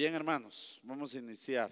Bien, 0.00 0.14
hermanos, 0.14 0.80
vamos 0.82 1.14
a 1.14 1.18
iniciar. 1.18 1.70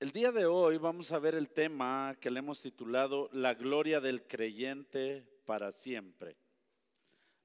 El 0.00 0.10
día 0.10 0.32
de 0.32 0.44
hoy 0.44 0.78
vamos 0.78 1.12
a 1.12 1.20
ver 1.20 1.36
el 1.36 1.48
tema 1.48 2.16
que 2.20 2.28
le 2.28 2.40
hemos 2.40 2.60
titulado 2.60 3.30
La 3.32 3.54
gloria 3.54 4.00
del 4.00 4.26
creyente 4.26 5.24
para 5.46 5.70
siempre. 5.70 6.36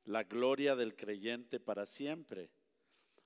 La 0.05 0.23
gloria 0.23 0.75
del 0.75 0.95
creyente 0.95 1.59
para 1.59 1.85
siempre. 1.85 2.49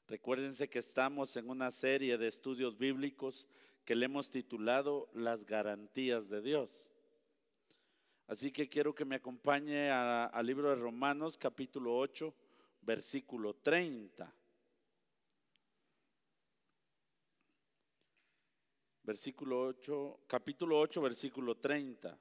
Recuérdense 0.06 0.68
que 0.68 0.80
estamos 0.80 1.38
en 1.38 1.50
una 1.50 1.72
serie 1.72 2.18
de 2.18 2.28
estudios 2.28 2.78
bíblicos 2.78 3.48
que 3.86 3.96
le 3.96 4.04
hemos 4.04 4.30
titulado 4.30 5.08
Las 5.14 5.46
garantías 5.46 6.28
de 6.28 6.42
Dios. 6.42 6.92
Así 8.28 8.52
que 8.52 8.68
quiero 8.68 8.94
que 8.94 9.06
me 9.06 9.16
acompañe 9.16 9.92
al 9.92 10.46
libro 10.46 10.72
de 10.72 10.76
Romanos 10.76 11.38
capítulo 11.38 11.98
8, 11.98 12.36
versículo 12.82 13.54
30. 13.54 14.36
Versículo 19.10 19.62
8, 19.62 20.20
capítulo 20.28 20.80
8, 20.80 21.02
versículo 21.02 21.58
30. 21.58 22.16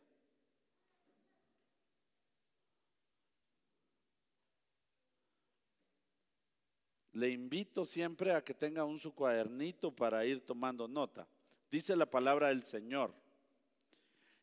Le 7.12 7.29
invito 7.29 7.84
siempre 7.84 8.32
a 8.32 8.43
que 8.43 8.55
tenga 8.55 8.87
un 8.87 8.98
su 8.98 9.15
cuadernito 9.15 9.95
para 9.95 10.24
ir 10.24 10.41
tomando 10.46 10.88
nota. 10.88 11.29
Dice 11.70 11.95
la 11.95 12.06
palabra 12.06 12.48
del 12.48 12.65
Señor. 12.65 13.12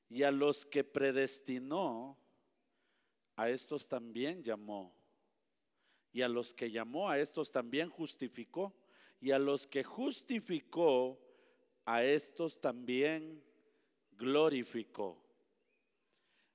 Y 0.07 0.21
a 0.21 0.29
los 0.29 0.67
que 0.67 0.83
predestinó, 0.83 2.15
a 3.37 3.49
estos 3.49 3.87
también 3.87 4.43
llamó. 4.43 4.95
Y 6.13 6.21
a 6.21 6.29
los 6.29 6.53
que 6.53 6.69
llamó, 6.69 7.09
a 7.09 7.17
estos 7.17 7.51
también 7.51 7.89
justificó. 7.89 8.71
Y 9.19 9.31
a 9.31 9.39
los 9.39 9.65
que 9.65 9.83
justificó, 9.83 11.24
a 11.85 12.03
estos 12.03 12.59
también 12.59 13.43
glorificó. 14.11 15.21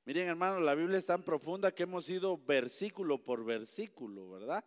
Miren 0.05 0.29
hermanos, 0.29 0.63
la 0.63 0.75
Biblia 0.75 0.99
es 0.99 1.07
tan 1.07 1.23
profunda 1.23 1.73
que 1.73 1.85
hemos 1.85 2.09
ido 2.09 2.37
versículo 2.37 3.23
por 3.23 3.45
versículo, 3.45 4.31
¿verdad? 4.31 4.65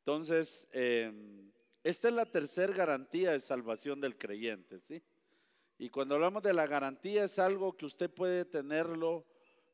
Entonces, 0.00 0.66
em, 0.72 1.52
esta 1.84 2.08
es 2.08 2.14
la 2.14 2.26
tercera 2.26 2.72
garantía 2.72 3.32
de 3.32 3.40
salvación 3.40 4.00
del 4.00 4.16
creyente, 4.16 4.80
¿sí? 4.80 5.02
Y 5.78 5.90
cuando 5.90 6.16
hablamos 6.16 6.42
de 6.42 6.52
la 6.52 6.66
garantía 6.66 7.24
es 7.24 7.38
algo 7.38 7.76
que 7.76 7.86
usted 7.86 8.10
puede 8.10 8.44
tenerlo 8.44 9.24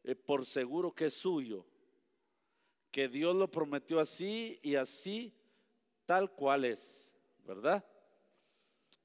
eh, 0.02 0.14
por 0.14 0.44
seguro 0.44 0.92
que 0.92 1.06
es 1.06 1.14
suyo, 1.14 1.64
que 2.90 3.08
Dios 3.08 3.34
lo 3.34 3.50
prometió 3.50 4.00
así 4.00 4.58
y 4.62 4.74
así 4.74 5.34
tal 6.04 6.30
cual 6.32 6.66
es, 6.66 7.10
¿verdad? 7.46 7.82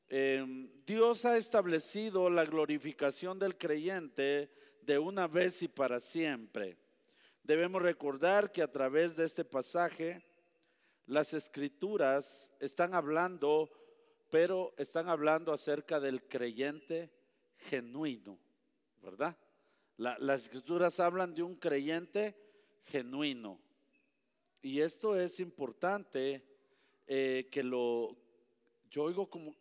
Em, 0.09 0.69
Dios 0.85 1.25
ha 1.25 1.37
establecido 1.37 2.29
la 2.29 2.45
glorificación 2.45 3.37
del 3.39 3.57
creyente 3.57 4.51
de 4.81 4.97
una 4.97 5.27
vez 5.27 5.61
y 5.61 5.67
para 5.67 5.99
siempre. 5.99 6.77
Debemos 7.43 7.81
recordar 7.81 8.51
que 8.51 8.61
a 8.61 8.71
través 8.71 9.15
de 9.15 9.25
este 9.25 9.45
pasaje 9.45 10.23
las 11.05 11.33
escrituras 11.33 12.51
están 12.59 12.93
hablando 12.93 13.69
pero 14.29 14.73
están 14.77 15.09
hablando 15.09 15.51
acerca 15.51 15.99
del 15.99 16.23
creyente 16.27 17.11
genuino, 17.57 18.39
¿verdad? 19.01 19.35
las 19.97 20.43
escrituras 20.43 20.97
hablan 21.01 21.33
de 21.33 21.43
un 21.43 21.55
creyente 21.55 22.33
genuino. 22.85 23.59
Y 24.61 24.79
esto 24.79 25.19
es 25.19 25.41
importante 25.41 26.41
eh, 27.05 27.49
que 27.51 27.63
lo, 27.63 28.15
yo 28.89 29.03
oigo 29.03 29.29
como... 29.29 29.53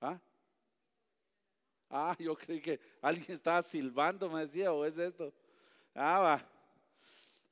¿Ah? 0.00 0.18
Ah, 1.96 2.16
yo 2.18 2.34
creí 2.34 2.60
que 2.60 2.80
alguien 3.00 3.30
estaba 3.30 3.62
silbando, 3.62 4.28
me 4.28 4.40
decía, 4.40 4.72
o 4.72 4.84
es 4.84 4.98
esto. 4.98 5.32
Ah, 5.94 6.18
va. 6.18 6.50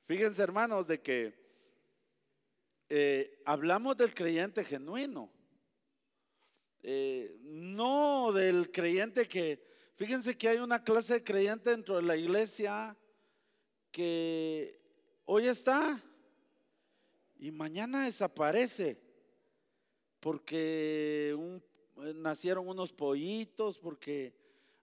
Fíjense 0.05 0.43
hermanos 0.43 0.85
de 0.85 0.99
que 1.01 1.33
eh, 2.89 3.41
hablamos 3.45 3.95
del 3.95 4.13
creyente 4.13 4.65
genuino, 4.65 5.31
eh, 6.81 7.37
no 7.39 8.33
del 8.33 8.69
creyente 8.69 9.29
que, 9.29 9.65
fíjense 9.95 10.37
que 10.37 10.49
hay 10.49 10.57
una 10.57 10.83
clase 10.83 11.13
de 11.13 11.23
creyente 11.23 11.69
dentro 11.69 11.95
de 11.95 12.03
la 12.03 12.17
iglesia 12.17 12.97
que 13.93 14.77
hoy 15.23 15.47
está 15.47 16.03
y 17.39 17.49
mañana 17.49 18.03
desaparece 18.03 18.99
porque 20.19 21.33
nacieron 22.15 22.67
unos 22.67 22.91
pollitos, 22.91 23.79
porque, 23.79 24.33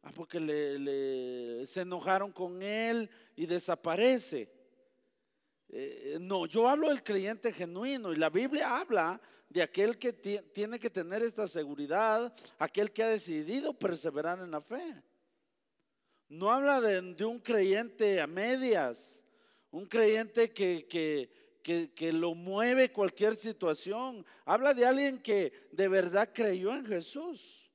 ah, 0.03 0.13
porque 0.15 1.65
se 1.67 1.81
enojaron 1.83 2.33
con 2.33 2.63
él 2.63 3.11
y 3.37 3.47
desaparece. 3.47 4.51
Eh, 5.69 6.19
no, 6.21 6.47
yo 6.47 6.69
hablo 6.69 6.89
del 6.89 7.03
creyente 7.03 7.53
genuino 7.53 8.13
y 8.13 8.17
la 8.17 8.29
Biblia 8.29 8.79
habla 8.79 9.21
de 9.49 9.63
aquel 9.63 9.99
que 9.99 10.13
tiene 10.13 10.79
que 10.79 10.91
tener 10.91 11.23
esta 11.23 11.47
seguridad, 11.47 12.33
aquel 12.59 12.93
que 12.93 13.03
ha 13.03 13.09
decidido 13.09 13.73
perseverar 13.73 14.39
en 14.39 14.51
la 14.51 14.61
fe. 14.61 15.03
No 16.29 16.51
habla 16.51 16.81
de, 16.81 17.25
un 17.25 17.41
creyente 17.41 18.21
a 18.21 18.29
medias, 18.29 19.21
un 19.73 19.87
creyente 19.87 20.53
que, 20.53 20.87
que, 20.87 21.33
que, 21.63 22.13
lo 22.13 22.35
mueve 22.35 22.93
cualquier 22.93 23.37
situación. 23.37 24.25
Habla 24.45 24.75
de 24.75 24.87
alguien 24.87 25.19
que 25.21 25.69
de 25.73 25.89
verdad 25.89 26.31
creyó 26.33 26.75
en 26.75 26.87
Jesús. 26.87 27.71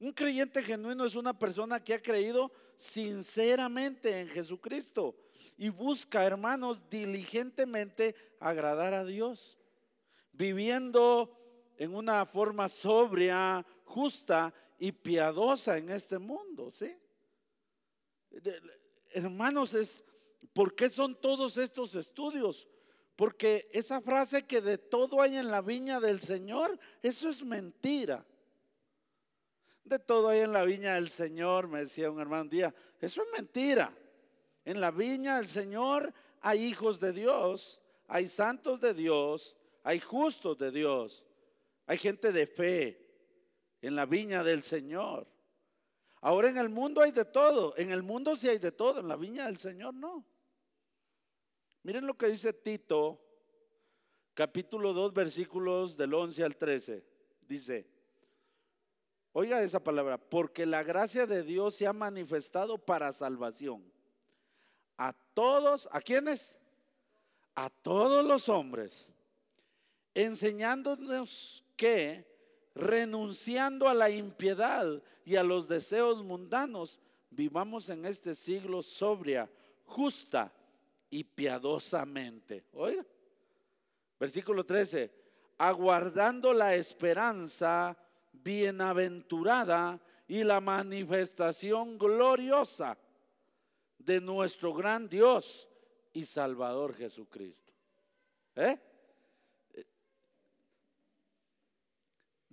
Un 0.00 0.12
creyente 0.12 0.62
genuino 0.62 1.04
es 1.04 1.16
una 1.16 1.36
persona 1.36 1.82
que 1.82 1.94
ha 1.94 2.02
creído 2.02 2.52
sinceramente 2.76 4.20
en 4.20 4.28
Jesucristo 4.28 5.16
y 5.56 5.68
busca, 5.68 6.24
hermanos, 6.24 6.88
diligentemente 6.88 8.14
agradar 8.38 8.94
a 8.94 9.04
Dios, 9.04 9.58
viviendo 10.32 11.36
en 11.76 11.94
una 11.94 12.24
forma 12.26 12.68
sobria, 12.68 13.66
justa 13.84 14.54
y 14.78 14.92
piadosa 14.92 15.78
en 15.78 15.90
este 15.90 16.18
mundo, 16.18 16.70
¿sí? 16.70 16.96
Hermanos, 19.10 19.74
es 19.74 20.04
¿por 20.52 20.74
qué 20.74 20.88
son 20.88 21.14
todos 21.20 21.56
estos 21.56 21.94
estudios? 21.94 22.68
Porque 23.18 23.68
esa 23.72 24.00
frase 24.00 24.46
que 24.46 24.60
de 24.60 24.78
todo 24.78 25.20
hay 25.20 25.38
en 25.38 25.50
la 25.50 25.60
viña 25.60 25.98
del 25.98 26.20
Señor, 26.20 26.78
eso 27.02 27.28
es 27.28 27.42
mentira. 27.42 28.24
De 29.82 29.98
todo 29.98 30.28
hay 30.28 30.42
en 30.42 30.52
la 30.52 30.64
viña 30.64 30.94
del 30.94 31.10
Señor, 31.10 31.66
me 31.66 31.80
decía 31.80 32.12
un 32.12 32.20
hermano 32.20 32.42
un 32.42 32.50
día, 32.50 32.72
eso 33.00 33.24
es 33.24 33.28
mentira. 33.32 33.92
En 34.64 34.80
la 34.80 34.92
viña 34.92 35.38
del 35.38 35.48
Señor 35.48 36.14
hay 36.42 36.62
hijos 36.64 37.00
de 37.00 37.12
Dios, 37.12 37.80
hay 38.06 38.28
santos 38.28 38.80
de 38.80 38.94
Dios, 38.94 39.56
hay 39.82 39.98
justos 39.98 40.56
de 40.56 40.70
Dios, 40.70 41.24
hay 41.86 41.98
gente 41.98 42.30
de 42.30 42.46
fe 42.46 43.04
en 43.82 43.96
la 43.96 44.06
viña 44.06 44.44
del 44.44 44.62
Señor. 44.62 45.26
Ahora 46.20 46.50
en 46.50 46.58
el 46.58 46.68
mundo 46.68 47.00
hay 47.00 47.10
de 47.10 47.24
todo, 47.24 47.76
en 47.78 47.90
el 47.90 48.04
mundo 48.04 48.36
sí 48.36 48.48
hay 48.48 48.58
de 48.58 48.70
todo, 48.70 49.00
en 49.00 49.08
la 49.08 49.16
viña 49.16 49.46
del 49.46 49.58
Señor 49.58 49.92
no. 49.92 50.24
Miren 51.82 52.06
lo 52.06 52.16
que 52.16 52.26
dice 52.26 52.52
Tito, 52.52 53.20
capítulo 54.34 54.92
2, 54.92 55.12
versículos 55.12 55.96
del 55.96 56.14
11 56.14 56.44
al 56.44 56.56
13. 56.56 57.04
Dice, 57.48 57.86
oiga 59.32 59.62
esa 59.62 59.82
palabra, 59.82 60.18
porque 60.18 60.66
la 60.66 60.82
gracia 60.82 61.26
de 61.26 61.42
Dios 61.42 61.74
se 61.76 61.86
ha 61.86 61.92
manifestado 61.92 62.78
para 62.78 63.12
salvación 63.12 63.82
a 64.98 65.12
todos, 65.32 65.88
¿a 65.92 66.00
quiénes? 66.00 66.56
A 67.54 67.70
todos 67.70 68.24
los 68.24 68.48
hombres, 68.48 69.08
enseñándonos 70.12 71.64
que 71.76 72.26
renunciando 72.74 73.88
a 73.88 73.94
la 73.94 74.10
impiedad 74.10 75.02
y 75.24 75.36
a 75.36 75.42
los 75.42 75.68
deseos 75.68 76.22
mundanos, 76.22 77.00
vivamos 77.30 77.88
en 77.88 78.04
este 78.04 78.34
siglo 78.34 78.82
sobria, 78.82 79.48
justa 79.84 80.52
y 81.10 81.24
piadosamente. 81.24 82.64
Oiga, 82.72 83.04
versículo 84.18 84.64
13, 84.64 85.10
aguardando 85.58 86.52
la 86.52 86.74
esperanza 86.74 87.96
bienaventurada 88.32 90.00
y 90.26 90.44
la 90.44 90.60
manifestación 90.60 91.98
gloriosa 91.98 92.96
de 93.98 94.20
nuestro 94.20 94.74
gran 94.74 95.08
Dios 95.08 95.68
y 96.12 96.24
Salvador 96.24 96.94
Jesucristo. 96.94 97.72
¿Eh? 98.56 98.78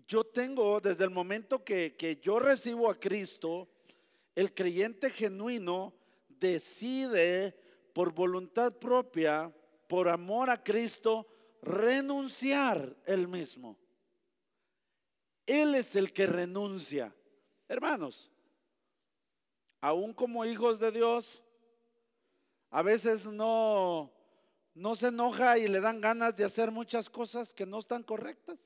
Yo 0.08 0.24
tengo, 0.24 0.80
desde 0.80 1.04
el 1.04 1.10
momento 1.10 1.64
que, 1.64 1.96
que 1.96 2.18
yo 2.18 2.40
recibo 2.40 2.90
a 2.90 3.00
Cristo, 3.00 3.68
el 4.36 4.54
creyente 4.54 5.10
genuino 5.10 5.94
decide 6.28 7.58
por 7.96 8.12
voluntad 8.12 8.74
propia, 8.74 9.56
por 9.88 10.10
amor 10.10 10.50
a 10.50 10.62
Cristo, 10.62 11.26
renunciar 11.62 12.94
él 13.06 13.26
mismo. 13.30 13.78
Él 15.46 15.76
es 15.76 15.96
el 15.96 16.12
que 16.12 16.28
renuncia. 16.28 17.16
Hermanos, 17.70 18.30
aún 19.80 20.14
como 20.14 20.44
hijos 20.44 20.78
de 20.78 20.92
Dios, 20.92 21.42
a 22.70 22.82
veces 22.82 23.28
no, 23.28 24.12
no 24.74 24.96
se 24.96 25.08
enoja 25.08 25.58
y 25.58 25.70
le 25.70 25.80
dan 25.80 26.02
ganas 26.02 26.36
de 26.36 26.44
hacer 26.44 26.72
muchas 26.72 27.10
cosas 27.10 27.54
que 27.54 27.66
no 27.66 27.80
están 27.80 28.04
correctas. 28.04 28.60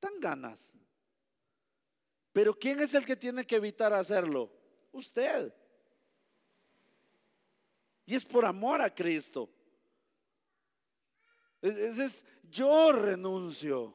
Dan 0.00 0.18
ganas. 0.18 0.72
Pero 2.32 2.58
¿quién 2.58 2.80
es 2.80 2.94
el 2.94 3.04
que 3.04 3.16
tiene 3.16 3.46
que 3.46 3.56
evitar 3.56 3.92
hacerlo? 3.92 4.50
Usted. 4.92 5.52
Y 8.08 8.14
es 8.14 8.24
por 8.24 8.46
amor 8.46 8.80
a 8.80 8.88
Cristo. 8.88 9.50
Es, 11.60 11.98
es, 11.98 12.24
yo 12.50 12.90
renuncio. 12.90 13.94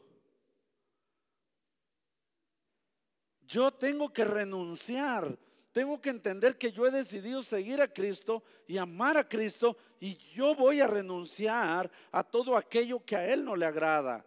Yo 3.41 3.71
tengo 3.71 4.13
que 4.13 4.23
renunciar. 4.23 5.35
Tengo 5.71 5.99
que 5.99 6.11
entender 6.11 6.59
que 6.59 6.71
yo 6.71 6.85
he 6.85 6.91
decidido 6.91 7.41
seguir 7.41 7.81
a 7.81 7.91
Cristo 7.91 8.43
y 8.67 8.77
amar 8.77 9.17
a 9.17 9.27
Cristo 9.27 9.75
y 9.99 10.15
yo 10.35 10.53
voy 10.53 10.79
a 10.79 10.85
renunciar 10.85 11.89
a 12.11 12.23
todo 12.23 12.55
aquello 12.55 13.03
que 13.03 13.15
a 13.15 13.27
Él 13.33 13.43
no 13.43 13.55
le 13.55 13.65
agrada, 13.65 14.23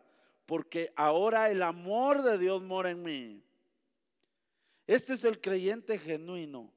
porque 0.46 0.92
ahora 0.96 1.48
el 1.48 1.62
amor 1.62 2.22
de 2.22 2.38
Dios 2.38 2.60
mora 2.60 2.90
en 2.90 3.02
mí. 3.04 3.44
Este 4.84 5.14
es 5.14 5.24
el 5.24 5.40
creyente 5.40 5.96
genuino, 5.96 6.72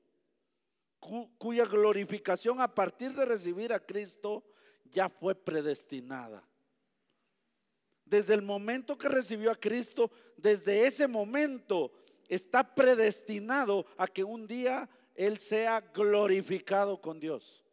cuya 1.00 1.66
glorificación 1.66 2.62
a 2.62 2.74
partir 2.74 3.13
de 3.13 3.25
recibir 3.25 3.74
a 3.74 3.80
Cristo 3.80 4.44
ya 4.92 5.10
fue 5.10 5.36
predestinada. 5.36 6.44
Desde 8.06 8.34
el 8.34 8.42
momento 8.42 8.98
que 8.98 9.07
recibió 9.07 9.51
a 9.51 9.56
Cristo, 9.56 10.12
desde 10.36 10.88
ese 10.88 11.07
momento 11.07 11.92
está 12.28 12.75
predestinado 12.75 13.86
a 13.98 14.07
que 14.07 14.24
un 14.24 14.48
día 14.48 14.90
Él 15.16 15.40
sea 15.40 15.81
glorificado 15.81 17.00
con 17.00 17.19
Dios. 17.19 17.63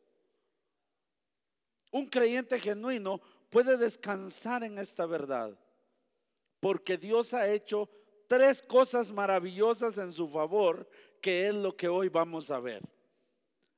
Un 1.90 2.06
creyente 2.06 2.60
genuino 2.60 3.20
puede 3.48 3.76
descansar 3.76 4.62
en 4.64 4.78
esta 4.78 5.06
verdad, 5.06 5.58
porque 6.60 6.98
Dios 6.98 7.32
ha 7.32 7.48
hecho 7.48 7.88
tres 8.26 8.62
cosas 8.62 9.10
maravillosas 9.10 9.96
en 9.98 10.12
su 10.12 10.28
favor, 10.28 10.86
que 11.22 11.48
es 11.48 11.54
lo 11.54 11.74
que 11.74 11.88
hoy 11.88 12.08
vamos 12.08 12.50
a 12.50 12.60
ver. 12.60 12.82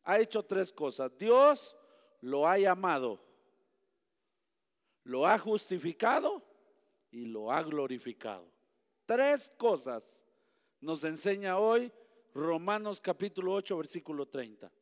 Ha 0.09 0.19
hecho 0.19 0.43
tres 0.43 0.73
cosas. 0.73 1.13
Dios 1.19 1.77
lo 2.23 2.49
ha 2.49 2.57
llamado, 2.57 3.21
lo 5.05 5.27
ha 5.27 5.39
justificado 5.39 6.43
y 7.11 7.27
lo 7.27 7.53
ha 7.53 7.63
glorificado. 7.63 8.51
Tres 9.05 9.53
cosas 9.59 10.23
nos 10.81 11.05
enseña 11.05 11.59
hoy 11.59 11.93
Romanos 12.33 13.03
capítulo 13.03 13.53
8, 13.53 13.77
versículo 13.77 14.27
30. 14.27 14.73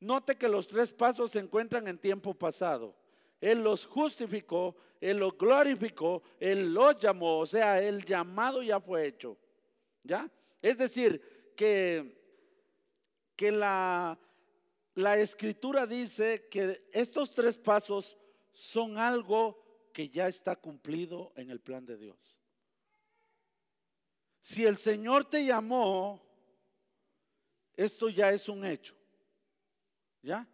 Note 0.00 0.38
que 0.38 0.48
los 0.48 0.66
tres 0.66 0.94
pasos 0.94 1.32
se 1.32 1.40
encuentran 1.40 1.86
en 1.86 1.98
tiempo 1.98 2.32
pasado. 2.32 2.96
Él 3.42 3.62
los 3.62 3.84
justificó, 3.84 4.74
Él 4.98 5.18
los 5.18 5.36
glorificó, 5.36 6.22
Él 6.40 6.72
los 6.72 6.96
llamó, 6.96 7.40
o 7.40 7.46
sea, 7.46 7.82
el 7.82 8.02
llamado 8.02 8.62
ya 8.62 8.80
fue 8.80 9.08
hecho. 9.08 9.36
¿Ya? 10.02 10.26
Es 10.62 10.78
decir, 10.78 11.52
que, 11.54 12.18
que 13.36 13.52
la, 13.52 14.18
la 14.98 15.16
escritura 15.16 15.86
dice 15.86 16.48
que 16.50 16.88
estos 16.90 17.32
tres 17.32 17.56
pasos 17.56 18.16
son 18.50 18.98
algo 18.98 19.62
que 19.92 20.08
ya 20.08 20.26
está 20.26 20.56
cumplido 20.56 21.32
en 21.36 21.50
el 21.50 21.60
plan 21.60 21.86
de 21.86 21.96
Dios. 21.96 22.36
Si 24.42 24.66
el 24.66 24.76
Señor 24.76 25.24
te 25.24 25.44
llamó, 25.44 26.20
esto 27.76 28.08
ya 28.08 28.32
es 28.32 28.48
un 28.48 28.64
hecho. 28.64 28.96
¿Ya? 30.20 30.48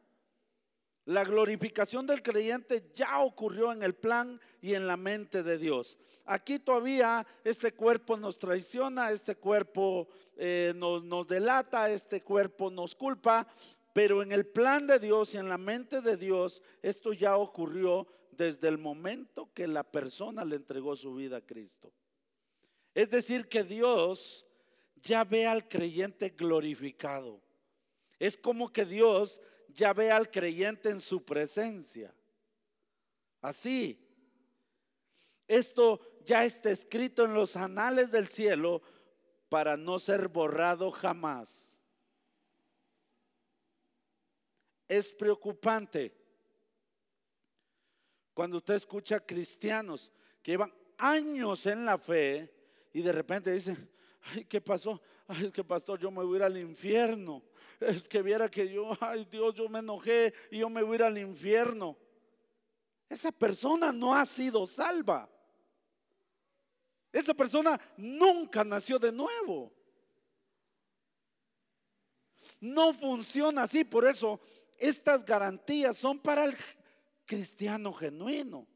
La 1.07 1.25
glorificación 1.25 2.07
del 2.07 2.23
creyente 2.23 2.91
ya 2.93 3.21
ocurrió 3.21 3.73
en 3.73 3.83
el 3.83 3.95
plan 3.95 4.39
y 4.61 4.75
en 4.75 4.87
la 4.87 4.99
mente 4.99 5.43
de 5.43 5.57
Dios. 5.57 5.97
Aquí 6.27 6.59
todavía 6.59 7.27
este 7.45 7.73
cuerpo 7.73 8.19
nos 8.19 8.37
traiciona, 8.37 9.11
este 9.11 9.37
cuerpo 9.37 10.07
eh, 10.37 10.75
nos, 10.77 11.03
nos 11.03 11.27
delata, 11.27 11.89
este 11.89 12.23
cuerpo 12.23 12.71
nos 12.71 12.95
culpa, 12.95 13.49
pero 13.95 14.23
en 14.23 14.33
el 14.33 14.45
plan 14.45 14.89
de 14.89 14.99
Dios 14.99 15.35
y 15.35 15.39
en 15.39 15.49
la 15.49 15.57
mente 15.57 16.03
de 16.03 16.17
Dios 16.17 16.61
esto 16.83 17.13
ya 17.13 17.37
ocurrió 17.37 18.09
desde 18.33 18.67
el 18.67 18.77
momento 18.77 19.49
que 19.55 19.69
la 19.69 19.85
persona 19.85 20.45
le 20.45 20.57
entregó 20.57 20.97
su 20.97 21.15
vida 21.15 21.37
a 21.37 21.47
Cristo. 21.47 21.93
Es 22.93 23.09
decir, 23.09 23.49
que 23.49 23.63
Dios 23.63 24.45
ya 24.97 25.23
ve 25.23 25.47
al 25.47 25.69
creyente 25.69 26.31
glorificado. 26.31 27.41
Es 28.19 28.37
como 28.37 28.73
que 28.73 28.85
Dios 28.85 29.41
ya 29.69 29.93
ve 29.93 30.11
al 30.11 30.29
creyente 30.29 30.91
en 30.91 31.01
su 31.01 31.25
presencia. 31.25 32.13
Así. 33.41 34.01
Esto 35.47 36.01
ya 36.25 36.45
está 36.45 36.71
escrito 36.71 37.25
en 37.25 37.35
los 37.35 37.55
anales 37.55 38.11
del 38.11 38.27
cielo 38.27 38.83
para 39.49 39.77
no 39.77 40.01
ser 40.01 40.27
borrado 40.27 40.91
jamás. 40.91 41.64
Es 44.97 45.13
preocupante 45.13 46.15
cuando 48.33 48.59
usted 48.59 48.75
escucha 48.75 49.21
cristianos 49.21 50.11
que 50.43 50.53
llevan 50.53 50.73
años 50.99 51.67
en 51.67 51.85
la 51.85 51.99
fe 51.99 52.53
y 52.93 53.03
de 53.03 53.13
repente 53.13 53.53
dicen, 53.53 53.91
ay, 54.23 54.45
¿qué 54.45 54.61
pasó? 54.61 55.01
Ay, 55.27 55.47
es 55.47 55.53
que 55.53 55.65
pastor, 55.65 55.99
yo 55.99 56.11
me 56.11 56.23
voy 56.23 56.35
a 56.35 56.37
ir 56.37 56.43
al 56.43 56.59
infierno 56.59 57.43
es 57.81 58.09
que 58.09 58.23
viera 58.23 58.49
que 58.49 58.69
yo, 58.69 58.97
ay 59.01 59.27
Dios, 59.31 59.55
yo 59.55 59.69
me 59.69 59.81
enojé 59.81 60.33
y 60.51 60.59
yo 60.59 60.69
me 60.69 60.83
voy 60.83 60.95
a 60.95 60.97
ir 60.97 61.03
al 61.05 61.19
infierno. 61.19 61.97
Esa 63.09 63.33
persona 63.33 63.93
no 63.93 64.15
ha 64.15 64.25
sido 64.27 64.67
salva. 64.67 65.29
Esa 67.13 67.35
persona 67.35 67.81
nunca 67.97 68.65
nació 68.65 68.99
de 68.99 69.13
nuevo. 69.13 69.73
No 72.61 72.93
funciona 72.93 73.65
así, 73.65 73.85
por 73.85 74.07
eso 74.07 74.41
estas 74.79 75.25
garantías 75.25 75.97
son 75.97 76.19
para 76.19 76.45
el 76.45 76.57
cristiano 77.27 77.93
genuino. 77.93 78.67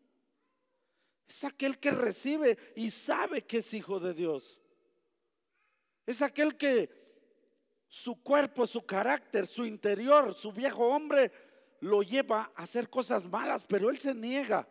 Es 1.29 1.45
aquel 1.45 1.79
que 1.79 1.91
recibe 1.91 2.59
y 2.75 2.91
sabe 2.91 3.43
que 3.43 3.59
es 3.59 3.75
hijo 3.75 4.01
de 4.01 4.15
Dios. 4.15 4.59
Es 6.07 6.23
aquel 6.23 6.57
que 6.57 6.91
su 7.89 8.23
cuerpo, 8.23 8.67
su 8.67 8.85
carácter, 8.85 9.47
su 9.47 9.67
interior, 9.67 10.35
su 10.35 10.53
viejo 10.53 10.89
hombre 10.89 11.31
lo 11.81 12.03
lleva 12.03 12.53
a 12.55 12.63
hacer 12.63 12.89
cosas 12.89 13.27
malas, 13.27 13.65
pero 13.65 13.91
él 13.91 13.99
se 13.99 14.15
niega. 14.15 14.67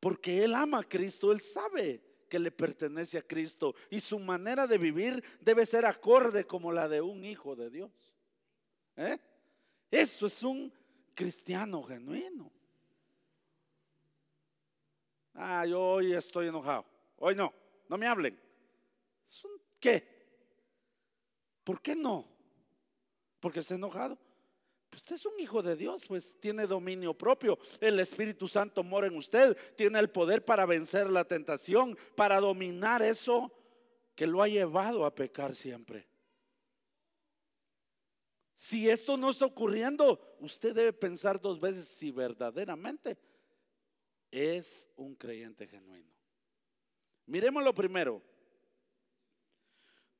Porque 0.00 0.44
él 0.44 0.54
ama 0.54 0.80
a 0.80 0.84
Cristo, 0.84 1.32
él 1.32 1.40
sabe 1.40 2.02
que 2.28 2.38
le 2.38 2.50
pertenece 2.50 3.18
a 3.18 3.22
Cristo 3.22 3.74
y 3.90 4.00
su 4.00 4.18
manera 4.18 4.66
de 4.66 4.78
vivir 4.78 5.22
debe 5.40 5.66
ser 5.66 5.86
acorde 5.86 6.44
como 6.44 6.72
la 6.72 6.88
de 6.88 7.00
un 7.00 7.24
hijo 7.24 7.56
de 7.56 7.70
Dios. 7.70 8.14
¿Eh? 8.96 9.18
Eso 9.94 10.26
es 10.26 10.42
un 10.42 10.72
cristiano 11.14 11.80
genuino. 11.84 12.50
Ah, 15.34 15.64
yo 15.64 15.80
hoy 15.80 16.12
estoy 16.12 16.48
enojado. 16.48 16.84
Hoy 17.18 17.36
no, 17.36 17.54
no 17.88 17.96
me 17.96 18.08
hablen. 18.08 18.36
¿Qué? 19.78 20.04
¿Por 21.62 21.80
qué 21.80 21.94
no? 21.94 22.26
Porque 23.38 23.60
está 23.60 23.76
enojado. 23.76 24.18
Pues 24.90 25.02
usted 25.02 25.14
es 25.14 25.26
un 25.26 25.38
hijo 25.38 25.62
de 25.62 25.76
Dios, 25.76 26.04
pues 26.08 26.40
tiene 26.40 26.66
dominio 26.66 27.14
propio. 27.14 27.56
El 27.80 28.00
Espíritu 28.00 28.48
Santo 28.48 28.82
mora 28.82 29.06
en 29.06 29.16
usted. 29.16 29.56
Tiene 29.76 30.00
el 30.00 30.10
poder 30.10 30.44
para 30.44 30.66
vencer 30.66 31.08
la 31.08 31.24
tentación, 31.24 31.96
para 32.16 32.40
dominar 32.40 33.00
eso 33.00 33.52
que 34.16 34.26
lo 34.26 34.42
ha 34.42 34.48
llevado 34.48 35.06
a 35.06 35.14
pecar 35.14 35.54
siempre. 35.54 36.08
Si 38.56 38.88
esto 38.88 39.16
no 39.16 39.30
está 39.30 39.46
ocurriendo, 39.46 40.36
usted 40.40 40.74
debe 40.74 40.92
pensar 40.92 41.40
dos 41.40 41.60
veces 41.60 41.86
si 41.88 42.10
verdaderamente 42.10 43.16
es 44.30 44.88
un 44.96 45.14
creyente 45.14 45.66
genuino. 45.66 46.10
Miremos 47.26 47.62
lo 47.62 47.74
primero. 47.74 48.22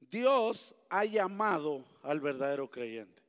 Dios 0.00 0.74
ha 0.88 1.04
llamado 1.04 1.84
al 2.02 2.20
verdadero 2.20 2.70
creyente. 2.70 3.22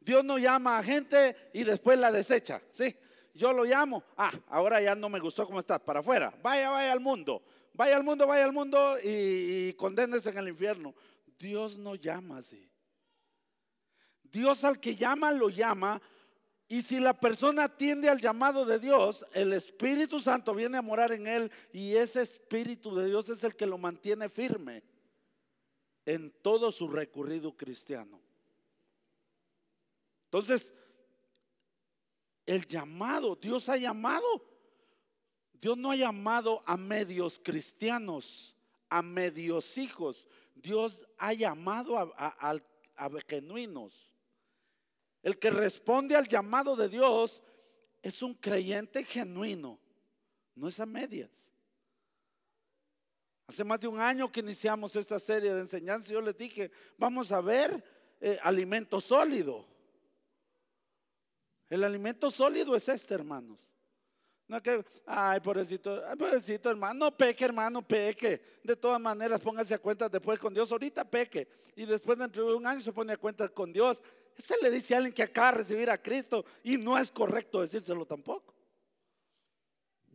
Dios 0.00 0.24
no 0.24 0.38
llama 0.38 0.78
a 0.78 0.82
gente 0.82 1.34
y 1.52 1.64
después 1.64 1.98
la 1.98 2.12
desecha. 2.12 2.60
¿sí? 2.72 2.94
Yo 3.34 3.52
lo 3.52 3.64
llamo, 3.64 4.04
ah, 4.16 4.32
ahora 4.48 4.80
ya 4.80 4.94
no 4.94 5.08
me 5.08 5.18
gustó 5.18 5.46
cómo 5.46 5.60
estás, 5.60 5.80
para 5.80 6.00
afuera. 6.00 6.32
Vaya, 6.42 6.70
vaya 6.70 6.92
al 6.92 7.00
mundo. 7.00 7.42
Vaya 7.72 7.96
al 7.96 8.04
mundo, 8.04 8.26
vaya 8.26 8.44
al 8.44 8.52
mundo 8.52 8.96
y, 9.02 9.70
y 9.70 9.76
en 9.80 10.38
el 10.38 10.48
infierno. 10.48 10.94
Dios 11.38 11.76
no 11.76 11.96
llama 11.96 12.38
así. 12.38 12.70
Dios 14.34 14.64
al 14.64 14.80
que 14.80 14.96
llama 14.96 15.30
lo 15.30 15.48
llama 15.48 16.02
Y 16.66 16.82
si 16.82 16.98
la 16.98 17.14
persona 17.14 17.64
atiende 17.64 18.08
al 18.08 18.20
llamado 18.20 18.64
de 18.64 18.80
Dios, 18.80 19.24
el 19.32 19.52
Espíritu 19.52 20.18
Santo 20.18 20.54
viene 20.54 20.76
a 20.76 20.82
morar 20.82 21.12
en 21.12 21.28
él 21.28 21.52
y 21.72 21.94
ese 21.94 22.22
Espíritu 22.22 22.94
de 22.96 23.06
Dios 23.06 23.28
es 23.28 23.44
el 23.44 23.54
que 23.54 23.66
lo 23.66 23.78
mantiene 23.78 24.28
firme 24.28 24.82
en 26.04 26.32
todo 26.42 26.72
su 26.72 26.88
recorrido 26.88 27.56
cristiano. 27.56 28.20
Entonces, 30.24 30.72
el 32.44 32.66
llamado, 32.66 33.36
Dios 33.36 33.68
ha 33.68 33.76
llamado. 33.76 34.44
Dios 35.52 35.78
no 35.78 35.92
ha 35.92 35.96
llamado 35.96 36.60
a 36.66 36.76
medios 36.76 37.38
cristianos, 37.38 38.56
a 38.88 39.00
medios 39.00 39.78
hijos. 39.78 40.26
Dios 40.56 41.06
ha 41.18 41.32
llamado 41.34 41.96
a, 41.98 42.60
genuinos. 43.28 44.13
El 45.24 45.38
que 45.38 45.48
responde 45.48 46.14
al 46.14 46.28
llamado 46.28 46.76
de 46.76 46.86
Dios 46.86 47.42
es 48.02 48.20
un 48.20 48.34
creyente 48.34 49.02
genuino, 49.04 49.80
no 50.54 50.68
es 50.68 50.78
a 50.78 50.84
medias. 50.84 51.50
Hace 53.46 53.64
más 53.64 53.80
de 53.80 53.88
un 53.88 53.98
año 53.98 54.30
que 54.30 54.40
iniciamos 54.40 54.94
esta 54.96 55.18
serie 55.18 55.54
de 55.54 55.62
enseñanzas, 55.62 56.10
yo 56.10 56.20
les 56.20 56.36
dije, 56.36 56.70
vamos 56.98 57.32
a 57.32 57.40
ver 57.40 57.82
eh, 58.20 58.38
alimento 58.42 59.00
sólido. 59.00 59.66
El 61.70 61.84
alimento 61.84 62.30
sólido 62.30 62.76
es 62.76 62.86
este, 62.90 63.14
hermanos. 63.14 63.70
No 64.46 64.62
que, 64.62 64.84
ay, 65.06 65.40
pobrecito, 65.40 66.02
pobrecito 66.18 66.68
hermano, 66.68 67.06
no 67.06 67.16
peque, 67.16 67.46
hermano, 67.46 67.80
peque. 67.80 68.42
De 68.62 68.76
todas 68.76 69.00
maneras, 69.00 69.40
póngase 69.40 69.72
a 69.72 69.78
cuenta 69.78 70.06
después 70.06 70.38
con 70.38 70.52
Dios. 70.52 70.70
Ahorita 70.70 71.02
peque. 71.02 71.48
Y 71.76 71.86
después 71.86 72.18
dentro 72.18 72.46
de 72.46 72.54
un 72.54 72.66
año 72.66 72.82
se 72.82 72.92
pone 72.92 73.14
a 73.14 73.16
cuenta 73.16 73.48
con 73.48 73.72
Dios. 73.72 74.02
Ese 74.36 74.56
le 74.60 74.70
dice 74.70 74.94
a 74.94 74.98
alguien 74.98 75.14
que 75.14 75.22
acaba 75.22 75.52
de 75.52 75.58
recibir 75.58 75.90
a 75.90 76.00
Cristo 76.00 76.44
y 76.62 76.76
no 76.76 76.98
es 76.98 77.10
correcto 77.10 77.60
decírselo 77.60 78.04
tampoco. 78.04 78.54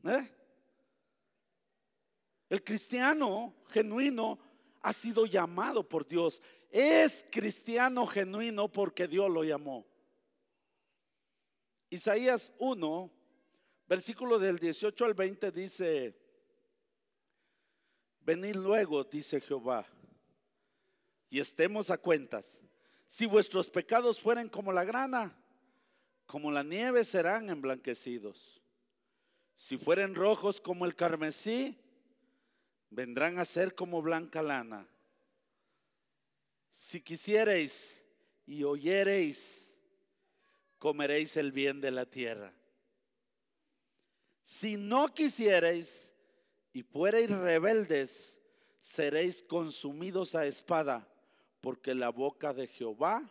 ¿Eh? 0.03 0.29
El 2.49 2.63
cristiano 2.63 3.55
genuino 3.69 4.39
ha 4.81 4.91
sido 4.93 5.25
llamado 5.25 5.88
por 5.88 6.07
Dios. 6.07 6.41
Es 6.69 7.25
cristiano 7.31 8.05
genuino 8.07 8.67
porque 8.67 9.07
Dios 9.07 9.29
lo 9.29 9.43
llamó. 9.43 9.85
Isaías 11.89 12.53
1, 12.59 13.11
versículo 13.88 14.38
del 14.38 14.59
18 14.59 15.05
al 15.05 15.13
20 15.13 15.51
dice, 15.51 16.15
venid 18.21 18.55
luego, 18.55 19.03
dice 19.03 19.41
Jehová, 19.41 19.88
y 21.31 21.39
estemos 21.39 21.89
a 21.89 21.97
cuentas. 21.97 22.61
Si 23.09 23.25
vuestros 23.25 23.71
pecados 23.71 24.21
fueren 24.21 24.49
como 24.49 24.71
la 24.71 24.83
grana, 24.83 25.35
como 26.27 26.51
la 26.51 26.61
nieve 26.61 27.03
serán 27.03 27.49
emblanquecidos. 27.49 28.61
Si 29.57 29.79
fueren 29.79 30.13
rojos 30.13 30.61
como 30.61 30.85
el 30.85 30.95
carmesí, 30.95 31.75
vendrán 32.91 33.39
a 33.39 33.45
ser 33.45 33.73
como 33.73 34.03
blanca 34.03 34.43
lana. 34.43 34.87
Si 36.69 37.01
quisiereis 37.01 37.99
y 38.45 38.63
oyereis, 38.63 39.75
comeréis 40.77 41.35
el 41.35 41.51
bien 41.51 41.81
de 41.81 41.89
la 41.89 42.05
tierra. 42.05 42.53
Si 44.43 44.77
no 44.77 45.07
quisiereis 45.15 46.13
y 46.73 46.83
fuereis 46.83 47.31
rebeldes, 47.31 48.39
seréis 48.81 49.41
consumidos 49.41 50.35
a 50.35 50.45
espada, 50.45 51.07
porque 51.61 51.93
la 51.95 52.09
boca 52.09 52.53
de 52.53 52.67
Jehová 52.67 53.23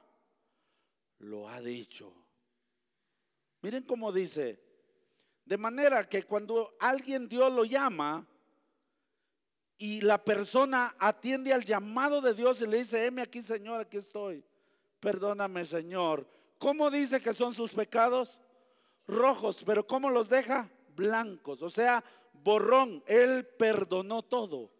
lo 1.19 1.49
ha 1.49 1.61
dicho. 1.61 2.13
Miren 3.63 3.83
cómo 3.85 4.13
dice, 4.13 4.61
de 5.45 5.57
manera 5.57 6.09
que 6.09 6.23
cuando 6.23 6.77
alguien 6.79 7.29
Dios 7.29 7.53
lo 7.53 7.65
llama 7.65 8.27
y 9.77 10.01
la 10.01 10.23
persona 10.23 10.95
atiende 10.99 11.53
al 11.53 11.65
llamado 11.65 12.21
de 12.21 12.35
Dios 12.35 12.61
y 12.63 12.67
le 12.67 12.79
dice, 12.79 13.07
heme 13.07 13.23
aquí 13.23 13.43
Señor, 13.43 13.81
aquí 13.81 13.97
estoy, 13.97 14.45
perdóname 15.01 15.65
Señor, 15.65 16.27
¿Cómo 16.59 16.91
dice 16.91 17.21
que 17.21 17.33
son 17.35 17.55
sus 17.55 17.73
pecados? 17.73 18.41
Rojos, 19.07 19.63
pero 19.65 19.87
¿cómo 19.87 20.11
los 20.11 20.29
deja? 20.29 20.69
Blancos, 20.95 21.63
o 21.63 21.71
sea, 21.71 22.05
borrón. 22.33 23.03
Él 23.07 23.47
perdonó 23.47 24.23
todo. 24.23 24.71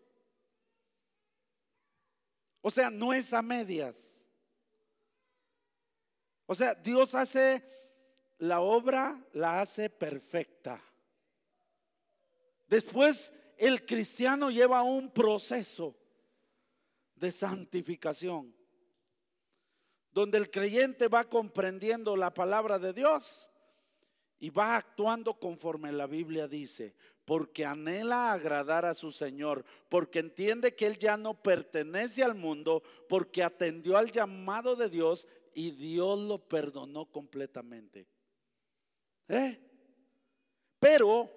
O 2.61 2.71
sea, 2.71 2.91
no 2.91 3.13
es 3.13 3.33
a 3.33 3.43
medias. 3.43 4.19
O 6.47 6.55
sea, 6.55 6.75
Dios 6.75 7.15
hace 7.15 7.63
la 8.39 8.61
obra, 8.61 9.23
la 9.33 9.61
hace 9.61 9.91
perfecta. 9.91 10.83
Después 12.67 13.33
el 13.57 13.85
cristiano 13.85 14.51
lleva 14.51 14.83
un 14.83 15.11
proceso 15.11 15.97
de 17.15 17.31
santificación 17.33 18.55
donde 20.11 20.39
el 20.39 20.51
creyente 20.51 21.09
va 21.09 21.25
comprendiendo 21.25 22.17
la 22.17 22.33
palabra 22.33 22.79
de 22.79 22.93
Dios 22.93 23.51
y 24.41 24.51
va 24.51 24.77
actuando 24.77 25.35
conforme 25.39 25.93
la 25.93 26.07
Biblia 26.07 26.49
dice, 26.49 26.95
porque 27.29 27.67
anhela 27.67 28.33
agradar 28.33 28.87
a 28.87 28.95
su 28.95 29.13
Señor, 29.13 29.63
porque 29.91 30.21
entiende 30.21 30.75
que 30.75 30.87
Él 30.87 30.99
ya 30.99 31.19
no 31.19 31.35
pertenece 31.35 32.25
al 32.25 32.35
mundo, 32.35 32.83
porque 33.07 33.43
atendió 33.43 33.99
al 33.99 34.11
llamado 34.11 34.75
de 34.75 34.89
Dios 34.89 35.27
y 35.53 35.73
Dios 35.73 36.19
lo 36.19 36.39
perdonó 36.39 37.05
completamente. 37.05 38.07
¿Eh? 39.29 39.61
Pero, 40.81 41.31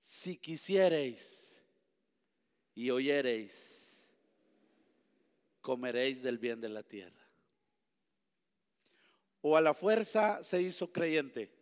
si 0.00 0.36
quisiereis 0.36 1.62
y 2.74 2.90
oyereis, 2.90 4.10
comeréis 5.60 6.24
del 6.24 6.38
bien 6.38 6.60
de 6.60 6.70
la 6.70 6.82
tierra 6.82 7.24
o 9.42 9.56
a 9.56 9.60
la 9.60 9.74
fuerza 9.74 10.42
se 10.42 10.60
hizo 10.60 10.92
creyente. 10.92 11.59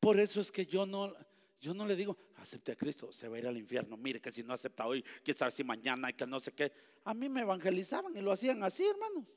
Por 0.00 0.18
eso 0.20 0.40
es 0.40 0.52
que 0.52 0.66
yo 0.66 0.86
no, 0.86 1.14
yo 1.60 1.74
no 1.74 1.86
le 1.86 1.96
digo, 1.96 2.16
acepte 2.36 2.72
a 2.72 2.76
Cristo, 2.76 3.12
se 3.12 3.28
va 3.28 3.36
a 3.36 3.38
ir 3.40 3.46
al 3.46 3.56
infierno. 3.56 3.96
Mire 3.96 4.20
que 4.20 4.32
si 4.32 4.42
no 4.42 4.52
acepta 4.52 4.86
hoy, 4.86 5.04
quién 5.22 5.36
sabe 5.36 5.50
si 5.50 5.64
mañana 5.64 6.10
y 6.10 6.12
que 6.12 6.26
no 6.26 6.40
sé 6.40 6.52
qué. 6.52 6.72
A 7.04 7.14
mí 7.14 7.28
me 7.28 7.40
evangelizaban 7.40 8.16
y 8.16 8.20
lo 8.20 8.32
hacían 8.32 8.62
así, 8.62 8.86
hermanos. 8.86 9.36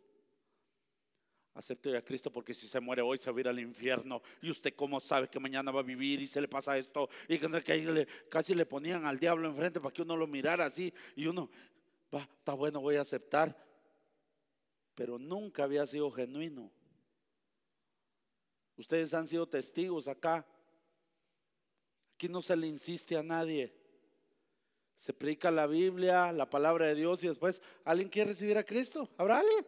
Acepte 1.54 1.98
a 1.98 2.02
Cristo 2.02 2.32
porque 2.32 2.54
si 2.54 2.68
se 2.68 2.80
muere 2.80 3.02
hoy 3.02 3.18
se 3.18 3.30
va 3.30 3.38
a 3.38 3.42
ir 3.42 3.48
al 3.48 3.60
infierno. 3.60 4.22
Y 4.42 4.50
usted 4.50 4.74
cómo 4.76 5.00
sabe 5.00 5.28
que 5.28 5.40
mañana 5.40 5.72
va 5.72 5.82
a 5.82 5.84
vivir 5.84 6.22
y 6.22 6.28
se 6.28 6.40
le 6.40 6.48
pasa 6.48 6.78
esto. 6.78 7.10
Y 7.28 7.38
que 7.40 8.08
casi 8.30 8.56
le 8.56 8.66
ponían 8.66 9.06
al 9.06 9.20
diablo 9.20 9.50
enfrente 9.50 9.82
para 9.82 9.94
que 9.94 10.02
uno 10.02 10.16
lo 10.16 10.28
mirara 10.28 10.66
así. 10.66 10.94
Y 11.16 11.28
uno, 11.28 11.50
va, 12.14 12.22
está 12.22 12.54
bueno, 12.54 12.80
voy 12.80 12.96
a 12.96 13.02
aceptar 13.02 13.72
pero 15.02 15.18
nunca 15.18 15.64
había 15.64 15.86
sido 15.86 16.12
genuino. 16.12 16.72
Ustedes 18.82 19.14
han 19.14 19.28
sido 19.28 19.48
testigos 19.48 20.08
acá. 20.08 20.46
Aquí 22.16 22.28
no 22.28 22.42
se 22.42 22.56
le 22.56 22.68
insiste 22.68 23.16
a 23.16 23.24
nadie. 23.24 23.74
Se 24.98 25.14
predica 25.14 25.50
la 25.50 25.66
Biblia, 25.66 26.32
la 26.32 26.50
palabra 26.50 26.88
de 26.88 26.96
Dios 26.96 27.24
y 27.24 27.28
después 27.28 27.62
alguien 27.84 28.10
quiere 28.10 28.32
recibir 28.32 28.58
a 28.58 28.64
Cristo. 28.64 29.10
¿Habrá 29.18 29.40
alguien? 29.40 29.66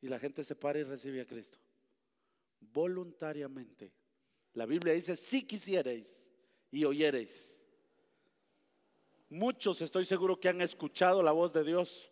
Y 0.00 0.08
la 0.08 0.18
gente 0.18 0.44
se 0.44 0.54
para 0.54 0.78
y 0.78 0.84
recibe 0.84 1.20
a 1.20 1.26
Cristo. 1.26 1.58
Voluntariamente. 2.60 3.92
La 4.54 4.66
Biblia 4.66 4.94
dice, 4.94 5.16
si 5.16 5.46
quisierais 5.46 6.30
y 6.70 6.84
oyereis. 6.84 7.58
Muchos 9.28 9.80
estoy 9.80 10.04
seguro 10.04 10.38
que 10.38 10.48
han 10.48 10.60
escuchado 10.60 11.22
la 11.22 11.32
voz 11.32 11.52
de 11.52 11.64
Dios 11.64 12.10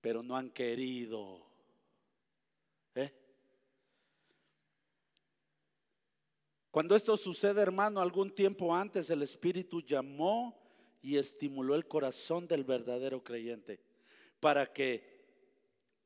pero 0.00 0.22
no 0.22 0.36
han 0.36 0.50
querido. 0.50 1.46
¿Eh? 2.94 3.12
Cuando 6.78 6.94
esto 6.94 7.16
sucede, 7.16 7.60
hermano, 7.60 8.00
algún 8.00 8.30
tiempo 8.30 8.72
antes 8.72 9.10
el 9.10 9.22
Espíritu 9.22 9.82
llamó 9.82 10.56
y 11.02 11.16
estimuló 11.16 11.74
el 11.74 11.88
corazón 11.88 12.46
del 12.46 12.62
verdadero 12.62 13.20
creyente 13.24 13.80
para 14.38 14.72
que 14.72 15.26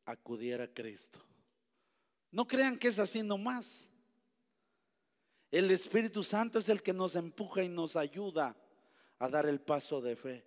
acudiera 0.07 0.65
a 0.65 0.73
Cristo. 0.73 1.23
No 2.31 2.47
crean 2.47 2.79
que 2.79 2.89
es 2.89 2.99
así 2.99 3.23
nomás. 3.23 3.91
El 5.51 5.71
Espíritu 5.71 6.23
Santo 6.23 6.59
es 6.59 6.71
el 6.71 6.83
que 6.83 6.95
nos 6.95 7.17
empuja 7.17 7.63
y 7.63 7.69
nos 7.69 7.95
ayuda 7.95 8.57
a 9.19 9.29
dar 9.29 9.45
el 9.45 9.61
paso 9.61 10.01
de 10.01 10.17
fe. 10.17 10.43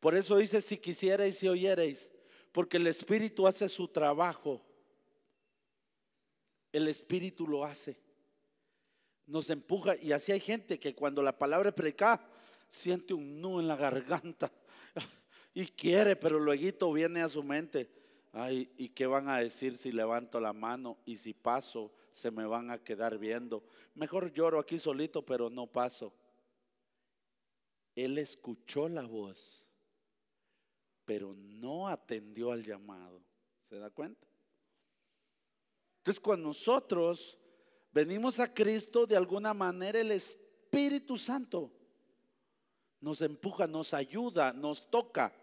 Por 0.00 0.14
eso 0.14 0.36
dice, 0.36 0.60
si 0.60 0.76
quisierais 0.76 1.42
y 1.42 1.48
oyereis, 1.48 2.10
porque 2.52 2.76
el 2.76 2.86
Espíritu 2.86 3.46
hace 3.46 3.70
su 3.70 3.88
trabajo. 3.88 4.60
El 6.70 6.88
Espíritu 6.88 7.46
lo 7.46 7.64
hace. 7.64 8.01
Nos 9.26 9.50
empuja 9.50 9.96
y 9.96 10.12
así 10.12 10.32
hay 10.32 10.40
gente 10.40 10.78
que 10.78 10.94
cuando 10.94 11.22
la 11.22 11.36
palabra 11.38 11.72
predica 11.72 12.20
siente 12.68 13.14
un 13.14 13.40
nudo 13.40 13.60
en 13.60 13.68
la 13.68 13.76
garganta 13.76 14.50
y 15.54 15.66
quiere, 15.66 16.16
pero 16.16 16.40
luego 16.40 16.92
viene 16.92 17.22
a 17.22 17.28
su 17.28 17.42
mente. 17.42 17.90
Ay, 18.32 18.72
¿y 18.78 18.88
qué 18.88 19.06
van 19.06 19.28
a 19.28 19.38
decir 19.38 19.76
si 19.76 19.92
levanto 19.92 20.40
la 20.40 20.54
mano 20.54 20.98
y 21.04 21.16
si 21.16 21.34
paso 21.34 21.92
se 22.10 22.30
me 22.30 22.46
van 22.46 22.70
a 22.70 22.78
quedar 22.78 23.18
viendo? 23.18 23.62
Mejor 23.94 24.32
lloro 24.32 24.58
aquí 24.58 24.78
solito, 24.78 25.24
pero 25.24 25.50
no 25.50 25.66
paso. 25.66 26.14
Él 27.94 28.16
escuchó 28.16 28.88
la 28.88 29.02
voz, 29.02 29.68
pero 31.04 31.34
no 31.34 31.88
atendió 31.88 32.52
al 32.52 32.64
llamado. 32.64 33.22
¿Se 33.68 33.78
da 33.78 33.90
cuenta? 33.90 34.26
Entonces, 35.98 36.20
cuando 36.20 36.48
nosotros 36.48 37.38
venimos 37.92 38.40
a 38.40 38.52
Cristo, 38.52 39.06
de 39.06 39.16
alguna 39.16 39.54
manera 39.54 40.00
el 40.00 40.10
Espíritu 40.12 41.16
Santo 41.16 41.70
nos 43.00 43.20
empuja, 43.20 43.66
nos 43.66 43.94
ayuda, 43.94 44.52
nos 44.52 44.88
toca, 44.90 45.34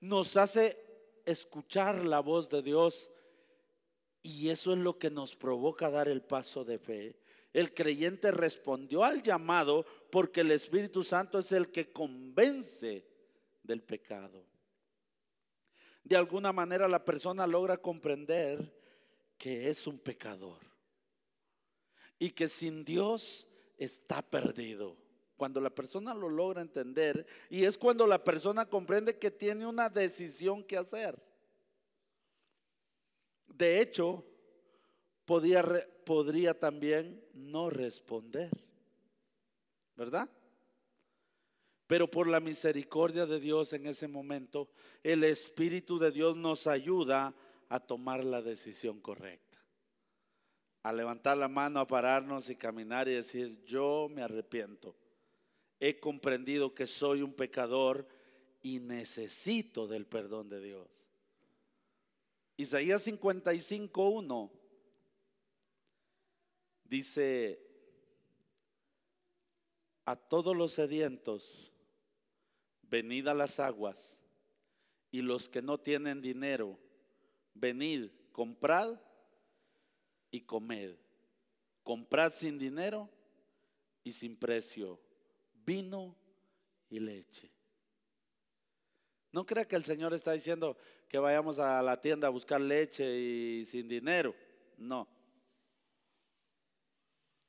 nos 0.00 0.36
hace 0.36 0.78
escuchar 1.26 2.04
la 2.04 2.20
voz 2.20 2.48
de 2.48 2.62
Dios. 2.62 3.10
Y 4.22 4.50
eso 4.50 4.72
es 4.72 4.78
lo 4.78 4.98
que 4.98 5.10
nos 5.10 5.34
provoca 5.34 5.90
dar 5.90 6.08
el 6.08 6.22
paso 6.22 6.64
de 6.64 6.78
fe. 6.78 7.18
El 7.52 7.74
creyente 7.74 8.30
respondió 8.30 9.02
al 9.02 9.22
llamado 9.22 9.84
porque 10.10 10.40
el 10.40 10.52
Espíritu 10.52 11.02
Santo 11.02 11.40
es 11.40 11.50
el 11.50 11.70
que 11.72 11.92
convence 11.92 13.04
del 13.64 13.82
pecado. 13.82 14.46
De 16.04 16.16
alguna 16.16 16.52
manera 16.52 16.86
la 16.88 17.04
persona 17.04 17.46
logra 17.46 17.76
comprender 17.78 18.80
que 19.36 19.68
es 19.68 19.86
un 19.88 19.98
pecador 19.98 20.71
y 22.18 22.30
que 22.30 22.48
sin 22.48 22.84
Dios 22.84 23.46
está 23.78 24.22
perdido. 24.22 24.96
Cuando 25.36 25.60
la 25.60 25.70
persona 25.70 26.14
lo 26.14 26.28
logra 26.28 26.62
entender 26.62 27.26
y 27.50 27.64
es 27.64 27.76
cuando 27.76 28.06
la 28.06 28.22
persona 28.22 28.66
comprende 28.66 29.18
que 29.18 29.30
tiene 29.30 29.66
una 29.66 29.88
decisión 29.88 30.62
que 30.62 30.76
hacer. 30.76 31.20
De 33.48 33.80
hecho, 33.80 34.24
podría, 35.24 35.64
podría 36.04 36.58
también 36.58 37.24
no 37.34 37.70
responder, 37.70 38.50
¿verdad? 39.96 40.28
Pero 41.86 42.10
por 42.10 42.26
la 42.26 42.40
misericordia 42.40 43.26
de 43.26 43.38
Dios 43.38 43.72
en 43.72 43.86
ese 43.86 44.08
momento, 44.08 44.70
el 45.02 45.24
Espíritu 45.24 45.98
de 45.98 46.10
Dios 46.10 46.36
nos 46.36 46.66
ayuda 46.66 47.34
a 47.68 47.80
tomar 47.80 48.24
la 48.24 48.40
decisión 48.40 49.00
correcta. 49.00 49.51
A 50.82 50.92
levantar 50.92 51.38
la 51.38 51.48
mano, 51.48 51.80
a 51.80 51.86
pararnos 51.86 52.50
y 52.50 52.56
caminar 52.56 53.08
y 53.08 53.14
decir, 53.14 53.64
yo 53.64 54.08
me 54.10 54.22
arrepiento. 54.22 54.96
He 55.78 56.00
comprendido 56.00 56.74
que 56.74 56.86
soy 56.86 57.22
un 57.22 57.32
pecador 57.32 58.06
y 58.62 58.80
necesito 58.80 59.86
del 59.86 60.06
perdón 60.06 60.48
de 60.48 60.60
Dios. 60.60 60.88
Isaías 62.56 63.06
55.1 63.06 64.50
dice, 66.84 67.58
a 70.04 70.16
todos 70.16 70.56
los 70.56 70.72
sedientos, 70.72 71.72
venid 72.82 73.28
a 73.28 73.34
las 73.34 73.58
aguas, 73.58 74.22
y 75.10 75.22
los 75.22 75.48
que 75.48 75.62
no 75.62 75.78
tienen 75.78 76.20
dinero, 76.20 76.78
venid, 77.54 78.10
comprad 78.32 78.98
y 80.32 80.40
comed. 80.40 80.96
Comprad 81.84 82.32
sin 82.32 82.58
dinero 82.58 83.08
y 84.02 84.10
sin 84.10 84.36
precio, 84.36 84.98
vino 85.64 86.16
y 86.90 86.98
leche. 86.98 87.48
No 89.30 89.46
crea 89.46 89.66
que 89.66 89.76
el 89.76 89.84
Señor 89.84 90.12
está 90.12 90.32
diciendo 90.32 90.76
que 91.08 91.18
vayamos 91.18 91.58
a 91.58 91.80
la 91.82 92.00
tienda 92.00 92.26
a 92.26 92.30
buscar 92.30 92.60
leche 92.60 93.18
y 93.18 93.64
sin 93.66 93.88
dinero. 93.88 94.34
No. 94.76 95.06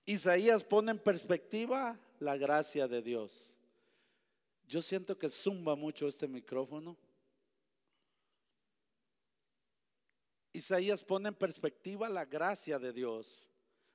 Isaías 0.06 0.64
pone 0.64 0.92
en 0.92 1.00
perspectiva 1.00 2.00
la 2.20 2.38
gracia 2.38 2.88
de 2.88 3.02
Dios. 3.02 3.58
Yo 4.68 4.82
siento 4.82 5.18
que 5.18 5.30
zumba 5.30 5.76
mucho 5.76 6.08
este 6.08 6.28
micrófono. 6.28 6.98
Isaías 10.54 11.04
pone 11.04 11.30
en 11.30 11.36
perspectiva 11.36 12.08
la 12.10 12.26
gracia 12.26 12.78
de 12.78 12.94
Dios. 12.94 13.50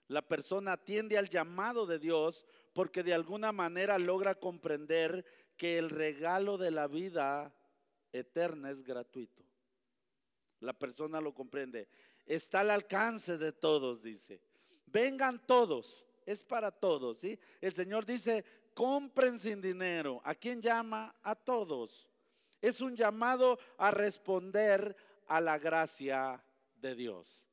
La 0.08 0.26
persona 0.26 0.72
atiende 0.72 1.16
al 1.16 1.28
llamado 1.28 1.86
de 1.86 2.00
Dios 2.00 2.44
porque 2.72 3.04
de 3.04 3.14
alguna 3.14 3.52
manera 3.52 3.98
logra 3.98 4.34
comprender 4.34 5.24
que 5.56 5.78
el 5.78 5.88
regalo 5.88 6.58
de 6.58 6.72
la 6.72 6.88
vida 6.88 7.54
eterna 8.12 8.70
es 8.70 8.82
gratuito. 8.82 9.44
La 10.60 10.72
persona 10.72 11.20
lo 11.20 11.32
comprende. 11.32 11.88
Está 12.26 12.60
al 12.60 12.70
alcance 12.70 13.38
de 13.38 13.52
todos, 13.52 14.02
dice. 14.02 14.40
Vengan 14.86 15.46
todos, 15.46 16.06
es 16.26 16.42
para 16.42 16.72
todos. 16.72 17.22
El 17.60 17.72
Señor 17.72 18.04
dice, 18.04 18.44
compren 18.74 19.38
sin 19.38 19.60
dinero. 19.60 20.20
¿A 20.24 20.34
quién 20.34 20.60
llama? 20.60 21.14
A 21.22 21.36
todos. 21.36 22.08
Es 22.60 22.80
un 22.80 22.96
llamado 22.96 23.58
a 23.76 23.92
responder 23.92 24.96
a 25.28 25.40
la 25.40 25.58
gracia 25.58 26.42
de 26.80 26.94
Dios. 26.94 27.44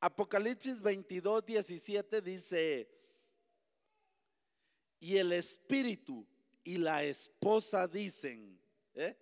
Apocalipsis 0.00 0.80
22, 0.80 1.44
17 1.44 2.22
dice, 2.22 2.88
y 4.98 5.16
el 5.16 5.32
espíritu 5.32 6.26
y 6.64 6.78
la 6.78 7.04
esposa 7.04 7.86
dicen, 7.86 8.58
¿eh? 8.94 9.16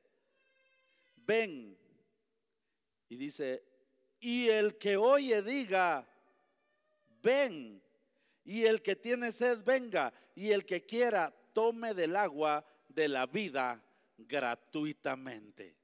ven, 1.16 1.76
y 3.08 3.16
dice, 3.16 3.64
y 4.20 4.48
el 4.48 4.76
que 4.78 4.96
oye 4.96 5.42
diga, 5.42 6.06
ven. 7.22 7.82
Y 8.44 8.64
el 8.64 8.82
que 8.82 8.96
tiene 8.96 9.32
sed, 9.32 9.62
venga. 9.64 10.12
Y 10.34 10.50
el 10.50 10.64
que 10.64 10.84
quiera, 10.84 11.34
tome 11.52 11.94
del 11.94 12.16
agua 12.16 12.64
de 12.88 13.08
la 13.08 13.26
vida 13.26 13.82
gratuitamente. 14.16 15.77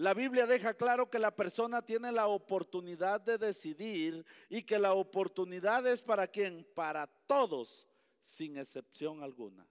La 0.00 0.14
Biblia 0.14 0.46
deja 0.46 0.72
claro 0.72 1.10
que 1.10 1.18
la 1.18 1.36
persona 1.36 1.82
tiene 1.82 2.10
la 2.10 2.26
oportunidad 2.26 3.20
de 3.20 3.36
decidir 3.36 4.24
y 4.48 4.62
que 4.62 4.78
la 4.78 4.94
oportunidad 4.94 5.86
es 5.86 6.00
para 6.00 6.26
quien, 6.26 6.66
para 6.74 7.06
todos, 7.06 7.86
sin 8.18 8.56
excepción 8.56 9.22
alguna. 9.22 9.68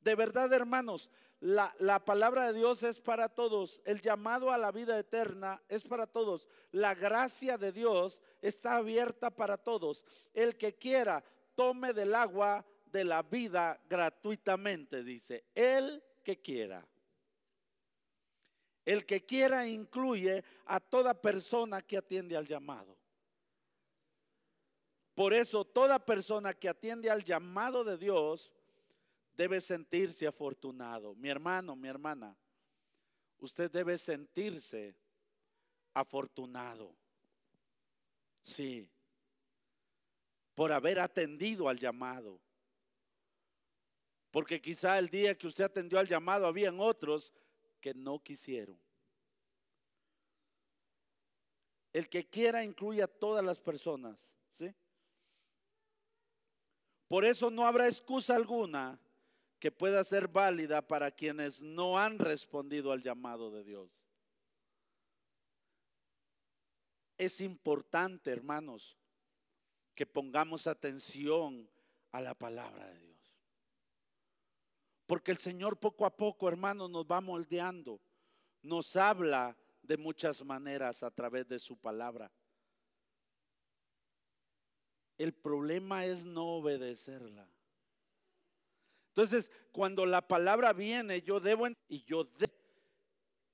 De 0.00 0.14
verdad, 0.14 0.52
hermanos, 0.52 1.08
la, 1.40 2.04
palabra 2.04 2.48
de 2.48 2.58
Dios 2.58 2.82
es 2.82 3.00
para 3.00 3.30
todos. 3.30 3.80
El 3.86 4.02
llamado 4.02 4.52
a 4.52 4.58
la 4.58 4.72
vida 4.72 4.98
eterna 4.98 5.62
es 5.66 5.82
para 5.82 6.06
todos. 6.06 6.46
La 6.70 6.94
gracia 6.94 7.56
de 7.56 7.72
Dios 7.72 8.20
está 8.42 8.76
abierta 8.76 9.30
para 9.30 9.56
todos. 9.56 10.04
El 10.34 10.58
que 10.58 10.76
quiera, 10.76 11.24
tome 11.54 11.94
del 11.94 12.14
agua 12.14 12.66
de 12.84 13.04
la 13.04 13.22
vida 13.22 13.80
gratuitamente, 13.88 15.02
dice. 15.02 15.46
El 15.54 16.04
que 16.22 16.42
quiera. 16.42 16.86
El 18.84 19.04
que 19.06 19.24
quiera 19.24 19.66
incluye 19.66 20.42
a 20.66 20.80
toda 20.80 21.14
persona 21.14 21.82
que 21.82 21.98
atiende 21.98 22.36
al 22.36 22.46
llamado. 22.46 22.96
Por 25.14 25.34
eso 25.34 25.64
toda 25.64 26.04
persona 26.04 26.54
que 26.54 26.68
atiende 26.68 27.10
al 27.10 27.22
llamado 27.22 27.84
de 27.84 27.98
Dios 27.98 28.54
debe 29.34 29.60
sentirse 29.60 30.26
afortunado. 30.26 31.14
Mi 31.14 31.28
hermano, 31.28 31.76
mi 31.76 31.88
hermana, 31.88 32.36
usted 33.38 33.70
debe 33.70 33.98
sentirse 33.98 34.94
afortunado. 35.92 36.94
Sí, 38.40 38.88
por 40.54 40.72
haber 40.72 41.00
atendido 41.00 41.68
al 41.68 41.78
llamado. 41.78 42.40
Porque 44.30 44.60
quizá 44.60 44.98
el 44.98 45.08
día 45.08 45.36
que 45.36 45.46
usted 45.46 45.64
atendió 45.64 45.98
al 45.98 46.06
llamado 46.06 46.46
habían 46.46 46.80
otros 46.80 47.32
que 47.80 47.94
no 47.94 48.22
quisieron. 48.22 48.78
El 51.92 52.08
que 52.08 52.28
quiera 52.28 52.62
incluye 52.62 53.02
a 53.02 53.08
todas 53.08 53.44
las 53.44 53.58
personas, 53.58 54.32
¿sí? 54.52 54.72
Por 57.08 57.24
eso 57.24 57.50
no 57.50 57.66
habrá 57.66 57.86
excusa 57.86 58.36
alguna 58.36 59.00
que 59.58 59.72
pueda 59.72 60.04
ser 60.04 60.28
válida 60.28 60.80
para 60.86 61.10
quienes 61.10 61.60
no 61.60 61.98
han 61.98 62.18
respondido 62.18 62.92
al 62.92 63.02
llamado 63.02 63.50
de 63.50 63.64
Dios. 63.64 64.00
Es 67.18 67.40
importante, 67.40 68.30
hermanos, 68.30 68.96
que 69.94 70.06
pongamos 70.06 70.66
atención 70.66 71.68
a 72.12 72.20
la 72.20 72.34
palabra 72.34 72.86
de 72.86 72.98
Dios. 73.00 73.09
Porque 75.10 75.32
el 75.32 75.38
Señor 75.38 75.76
poco 75.76 76.06
a 76.06 76.16
poco, 76.16 76.46
hermanos, 76.46 76.88
nos 76.88 77.04
va 77.04 77.20
moldeando. 77.20 78.00
Nos 78.62 78.94
habla 78.94 79.56
de 79.82 79.96
muchas 79.96 80.44
maneras 80.44 81.02
a 81.02 81.10
través 81.10 81.48
de 81.48 81.58
su 81.58 81.76
palabra. 81.76 82.30
El 85.18 85.32
problema 85.32 86.04
es 86.04 86.24
no 86.24 86.46
obedecerla. 86.58 87.44
Entonces, 89.08 89.50
cuando 89.72 90.06
la 90.06 90.28
palabra 90.28 90.72
viene, 90.72 91.22
yo 91.22 91.40
debo 91.40 91.66
y 91.88 92.04
yo 92.04 92.28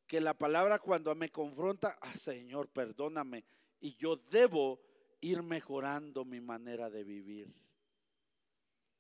que 0.06 0.20
la 0.20 0.34
palabra 0.34 0.78
cuando 0.78 1.14
me 1.14 1.30
confronta, 1.30 1.96
ah, 2.02 2.18
Señor, 2.18 2.68
perdóname, 2.68 3.46
y 3.80 3.96
yo 3.96 4.16
debo 4.16 4.78
ir 5.22 5.42
mejorando 5.42 6.22
mi 6.26 6.42
manera 6.42 6.90
de 6.90 7.02
vivir. 7.02 7.50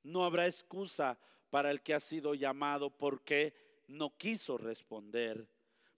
No 0.02 0.24
habrá 0.24 0.46
excusa 0.46 1.18
para 1.56 1.70
el 1.70 1.80
que 1.80 1.94
ha 1.94 2.00
sido 2.00 2.34
llamado 2.34 2.90
porque 2.90 3.54
no 3.88 4.14
quiso 4.18 4.58
responder. 4.58 5.48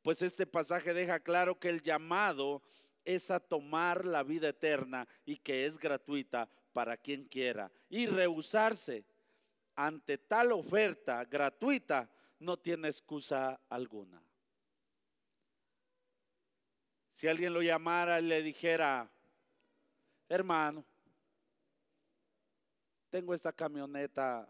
Pues 0.03 0.23
este 0.23 0.47
pasaje 0.47 0.95
deja 0.95 1.19
claro 1.19 1.59
que 1.59 1.69
el 1.69 1.83
llamado 1.83 2.63
es 3.05 3.33
a 3.33 3.41
tomar 3.41 4.05
la 4.05 4.23
vida 4.23 4.51
eterna 4.51 5.09
y 5.27 5.39
que 5.39 5.67
es 5.67 5.77
gratuita 5.77 6.49
para 6.73 6.97
quien 6.97 7.25
quiera. 7.25 7.73
Y 7.91 8.07
rehusarse 8.07 9.05
ante 9.75 10.17
tal 10.17 10.53
oferta 10.53 11.25
gratuita 11.25 12.09
no 12.39 12.57
tiene 12.57 12.87
excusa 12.87 13.61
alguna. 13.69 14.23
Si 17.13 17.27
alguien 17.27 17.53
lo 17.53 17.63
llamara 17.63 18.21
y 18.21 18.27
le 18.27 18.45
dijera, 18.45 19.11
hermano, 20.29 20.85
tengo 23.11 23.35
esta 23.35 23.53
camioneta 23.53 24.49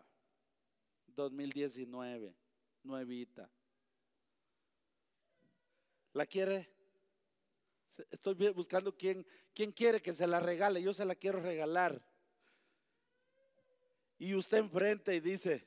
2019, 1.18 2.32
nuevita. 2.84 3.50
¿La 6.12 6.24
quiere? 6.26 6.70
Estoy 8.10 8.34
buscando 8.52 8.96
quién, 8.96 9.26
quién 9.52 9.72
quiere 9.72 10.00
que 10.00 10.14
se 10.14 10.28
la 10.28 10.38
regale. 10.38 10.80
Yo 10.80 10.92
se 10.92 11.04
la 11.04 11.16
quiero 11.16 11.40
regalar. 11.40 12.00
Y 14.16 14.32
usted 14.34 14.58
enfrente 14.58 15.16
y 15.16 15.20
dice, 15.20 15.66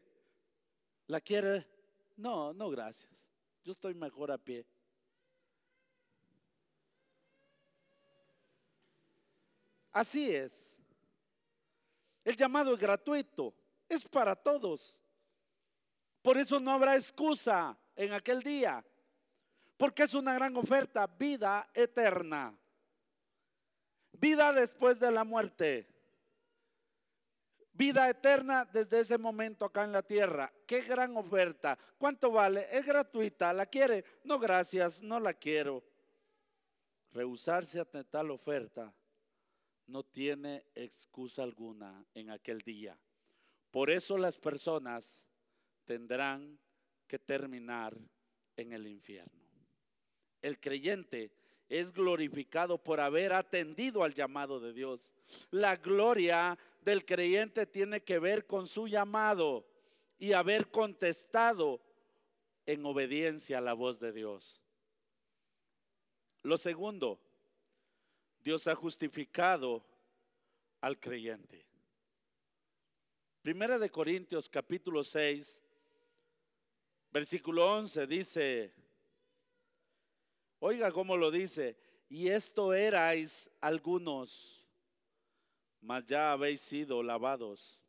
¿la 1.07 1.19
quiere? 1.19 1.67
No, 2.15 2.53
no, 2.53 2.69
gracias. 2.69 3.11
Yo 3.61 3.73
estoy 3.73 3.93
mejor 3.93 4.31
a 4.31 4.37
pie. 4.37 4.65
Así 9.91 10.33
es. 10.33 10.77
El 12.23 12.37
llamado 12.37 12.73
es 12.73 12.79
gratuito, 12.79 13.53
es 13.89 14.05
para 14.05 14.33
todos. 14.33 15.00
Por 16.21 16.37
eso 16.37 16.59
no 16.59 16.71
habrá 16.71 16.95
excusa 16.95 17.77
en 17.95 18.13
aquel 18.13 18.41
día, 18.41 18.83
porque 19.77 20.03
es 20.03 20.13
una 20.13 20.33
gran 20.33 20.55
oferta, 20.55 21.07
vida 21.07 21.69
eterna, 21.73 22.55
vida 24.13 24.53
después 24.53 24.99
de 24.99 25.11
la 25.11 25.23
muerte, 25.23 25.87
vida 27.73 28.07
eterna 28.07 28.65
desde 28.65 28.99
ese 28.99 29.17
momento 29.17 29.65
acá 29.65 29.83
en 29.83 29.91
la 29.91 30.03
tierra. 30.03 30.53
Qué 30.67 30.81
gran 30.81 31.17
oferta. 31.17 31.77
¿Cuánto 31.97 32.31
vale? 32.31 32.67
Es 32.71 32.85
gratuita. 32.85 33.51
¿La 33.53 33.65
quiere? 33.65 34.05
No, 34.23 34.37
gracias, 34.37 35.01
no 35.01 35.19
la 35.19 35.33
quiero. 35.33 35.83
Rehusarse 37.11 37.79
a 37.79 37.85
tal 37.85 38.29
oferta 38.29 38.93
no 39.87 40.03
tiene 40.03 40.65
excusa 40.75 41.41
alguna 41.43 42.05
en 42.13 42.29
aquel 42.29 42.61
día. 42.61 42.97
Por 43.71 43.89
eso 43.89 44.17
las 44.17 44.37
personas 44.37 45.25
tendrán 45.85 46.59
que 47.07 47.19
terminar 47.19 47.97
en 48.55 48.73
el 48.73 48.87
infierno. 48.87 49.41
El 50.41 50.59
creyente 50.59 51.31
es 51.69 51.93
glorificado 51.93 52.77
por 52.77 52.99
haber 52.99 53.33
atendido 53.33 54.03
al 54.03 54.13
llamado 54.13 54.59
de 54.59 54.73
Dios. 54.73 55.13
La 55.51 55.77
gloria 55.77 56.57
del 56.81 57.05
creyente 57.05 57.65
tiene 57.65 58.01
que 58.01 58.19
ver 58.19 58.45
con 58.45 58.67
su 58.67 58.87
llamado 58.87 59.65
y 60.17 60.33
haber 60.33 60.69
contestado 60.69 61.81
en 62.65 62.85
obediencia 62.85 63.59
a 63.59 63.61
la 63.61 63.73
voz 63.73 63.99
de 63.99 64.11
Dios. 64.11 64.61
Lo 66.43 66.57
segundo, 66.57 67.19
Dios 68.43 68.67
ha 68.67 68.75
justificado 68.75 69.85
al 70.81 70.99
creyente. 70.99 71.65
Primera 73.41 73.79
de 73.79 73.89
Corintios 73.89 74.49
capítulo 74.49 75.03
6, 75.03 75.63
versículo 77.11 77.73
11 77.73 78.07
dice, 78.07 78.73
oiga 80.59 80.91
cómo 80.91 81.17
lo 81.17 81.29
dice, 81.29 81.77
y 82.09 82.29
esto 82.29 82.73
erais 82.73 83.49
algunos, 83.59 84.65
mas 85.81 86.05
ya 86.05 86.31
habéis 86.31 86.61
sido 86.61 87.03
lavados, 87.03 87.79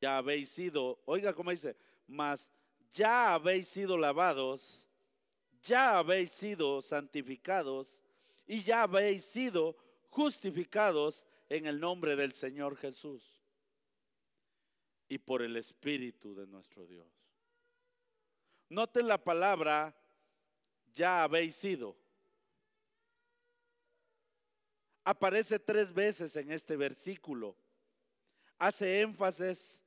ya 0.00 0.18
habéis 0.18 0.48
sido, 0.50 1.00
oiga 1.04 1.32
cómo 1.34 1.50
dice, 1.50 1.76
mas 2.06 2.50
ya 2.92 3.34
habéis 3.34 3.68
sido 3.68 3.96
lavados, 3.96 4.86
ya 5.62 5.98
habéis 5.98 6.32
sido 6.32 6.80
santificados 6.80 8.02
y 8.46 8.62
ya 8.62 8.82
habéis 8.82 9.24
sido 9.24 9.76
justificados 10.08 11.26
en 11.48 11.66
el 11.66 11.78
nombre 11.78 12.16
del 12.16 12.32
Señor 12.32 12.76
Jesús 12.76 13.40
y 15.08 15.18
por 15.18 15.42
el 15.42 15.56
Espíritu 15.56 16.34
de 16.34 16.46
nuestro 16.46 16.86
Dios. 16.86 17.19
Noten 18.70 19.06
la 19.08 19.18
palabra, 19.18 19.94
ya 20.92 21.24
habéis 21.24 21.56
sido. 21.56 21.96
Aparece 25.04 25.58
tres 25.58 25.92
veces 25.92 26.36
en 26.36 26.52
este 26.52 26.76
versículo. 26.76 27.56
Hace 28.58 29.00
énfasis, 29.00 29.82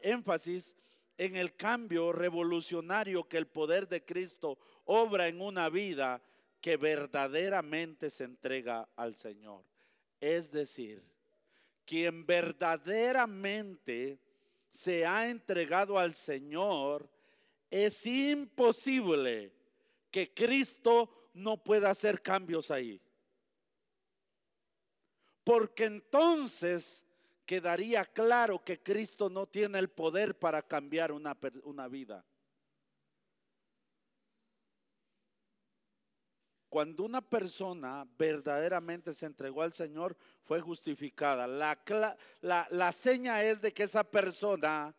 énfasis 0.00 0.74
en 1.18 1.36
el 1.36 1.54
cambio 1.56 2.10
revolucionario 2.10 3.28
que 3.28 3.36
el 3.36 3.46
poder 3.46 3.86
de 3.86 4.02
Cristo 4.04 4.58
obra 4.86 5.28
en 5.28 5.42
una 5.42 5.68
vida 5.68 6.22
que 6.62 6.78
verdaderamente 6.78 8.08
se 8.08 8.24
entrega 8.24 8.88
al 8.96 9.16
Señor. 9.16 9.62
Es 10.20 10.50
decir, 10.50 11.04
quien 11.84 12.24
verdaderamente 12.24 14.18
se 14.70 15.06
ha 15.06 15.28
entregado 15.28 15.98
al 15.98 16.14
Señor, 16.14 17.10
es 17.70 18.06
imposible 18.06 19.52
que 20.10 20.32
Cristo 20.32 21.30
no 21.34 21.62
pueda 21.62 21.90
hacer 21.90 22.22
cambios 22.22 22.70
ahí. 22.70 23.00
Porque 25.44 25.84
entonces 25.84 27.04
quedaría 27.44 28.04
claro 28.04 28.62
que 28.64 28.82
Cristo 28.82 29.30
no 29.30 29.46
tiene 29.46 29.78
el 29.78 29.88
poder 29.88 30.38
para 30.38 30.62
cambiar 30.62 31.12
una, 31.12 31.36
una 31.62 31.88
vida. 31.88 32.24
Cuando 36.68 37.04
una 37.04 37.22
persona 37.22 38.06
verdaderamente 38.18 39.14
se 39.14 39.24
entregó 39.24 39.62
al 39.62 39.72
Señor, 39.72 40.16
fue 40.42 40.60
justificada. 40.60 41.46
La, 41.46 41.80
la, 42.40 42.66
la, 42.70 42.92
seña 42.92 43.42
es 43.42 43.62
de 43.62 43.72
que 43.72 43.84
esa 43.84 44.04
persona, 44.04 44.94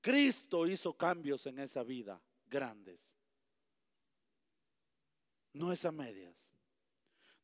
Cristo 0.00 0.66
hizo 0.66 0.94
cambios 0.94 1.46
en 1.46 1.58
esa 1.58 1.82
vida 1.82 2.20
grandes. 2.48 3.14
No 5.52 5.72
es 5.72 5.84
a 5.84 5.92
medias. 5.92 6.36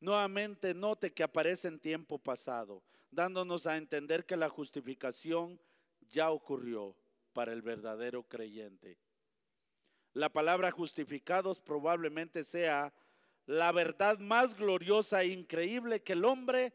Nuevamente 0.00 0.74
note 0.74 1.12
que 1.12 1.22
aparece 1.22 1.68
en 1.68 1.78
tiempo 1.78 2.18
pasado, 2.18 2.82
dándonos 3.10 3.66
a 3.66 3.76
entender 3.76 4.24
que 4.26 4.36
la 4.36 4.48
justificación 4.48 5.60
ya 6.08 6.30
ocurrió 6.30 6.96
para 7.32 7.52
el 7.52 7.62
verdadero 7.62 8.22
creyente. 8.22 8.98
La 10.12 10.30
palabra 10.30 10.70
justificados 10.70 11.60
probablemente 11.60 12.44
sea 12.44 12.94
la 13.46 13.70
verdad 13.72 14.18
más 14.18 14.54
gloriosa 14.54 15.22
e 15.22 15.28
increíble 15.28 16.02
que 16.02 16.14
el 16.14 16.24
hombre 16.24 16.72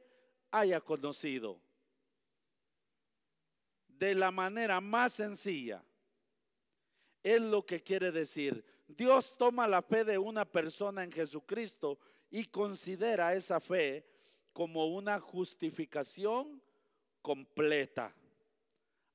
haya 0.52 0.80
conocido. 0.80 1.60
De 4.02 4.16
la 4.16 4.32
manera 4.32 4.82
más 4.82 5.14
sencilla. 5.14 5.86
Es 7.22 7.40
lo 7.40 7.64
que 7.64 7.84
quiere 7.84 8.12
decir. 8.12 8.66
Dios 8.88 9.38
toma 9.38 9.68
la 9.68 9.84
fe 9.84 10.04
de 10.04 10.18
una 10.18 10.44
persona 10.44 11.04
en 11.04 11.12
Jesucristo 11.12 12.00
y 12.32 12.46
considera 12.46 13.36
esa 13.36 13.60
fe 13.60 14.04
como 14.54 14.88
una 14.88 15.20
justificación 15.20 16.60
completa. 17.22 18.12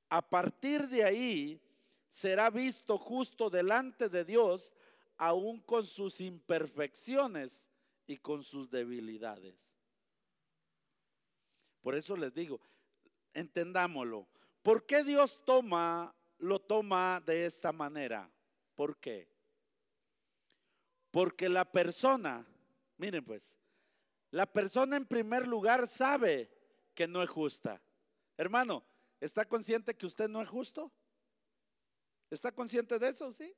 A 0.07 0.21
partir 0.21 0.87
de 0.87 1.03
ahí 1.03 1.61
será 2.09 2.49
visto 2.49 2.97
justo 2.97 3.49
delante 3.49 4.07
de 4.07 4.23
Dios 4.23 4.73
aún 5.17 5.59
con 5.59 5.85
sus 5.85 6.21
imperfecciones 6.21 7.67
y 8.07 8.15
con 8.15 8.41
sus 8.41 8.69
debilidades. 8.69 9.53
Por 11.81 11.93
eso 11.93 12.15
les 12.15 12.33
digo, 12.33 12.61
entendámoslo. 13.33 14.29
¿Por 14.67 14.85
qué 14.85 15.01
Dios 15.01 15.39
toma, 15.45 16.13
lo 16.39 16.59
toma 16.59 17.23
de 17.25 17.45
esta 17.45 17.71
manera? 17.71 18.29
¿Por 18.75 18.97
qué? 18.97 19.31
Porque 21.09 21.47
la 21.47 21.63
persona, 21.63 22.45
miren 22.97 23.23
pues, 23.23 23.55
la 24.29 24.45
persona 24.45 24.97
en 24.97 25.05
primer 25.05 25.47
lugar 25.47 25.87
sabe 25.87 26.51
que 26.93 27.07
no 27.07 27.23
es 27.23 27.29
justa. 27.29 27.81
Hermano, 28.35 28.83
¿está 29.21 29.45
consciente 29.45 29.95
que 29.95 30.05
usted 30.05 30.27
no 30.27 30.41
es 30.41 30.49
justo? 30.49 30.91
¿Está 32.29 32.51
consciente 32.51 32.99
de 32.99 33.07
eso? 33.07 33.31
Sí. 33.31 33.55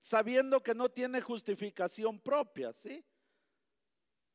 sabiendo 0.00 0.62
que 0.62 0.72
no 0.72 0.88
tiene 0.88 1.20
justificación 1.20 2.20
propia, 2.20 2.72
¿sí? 2.72 3.04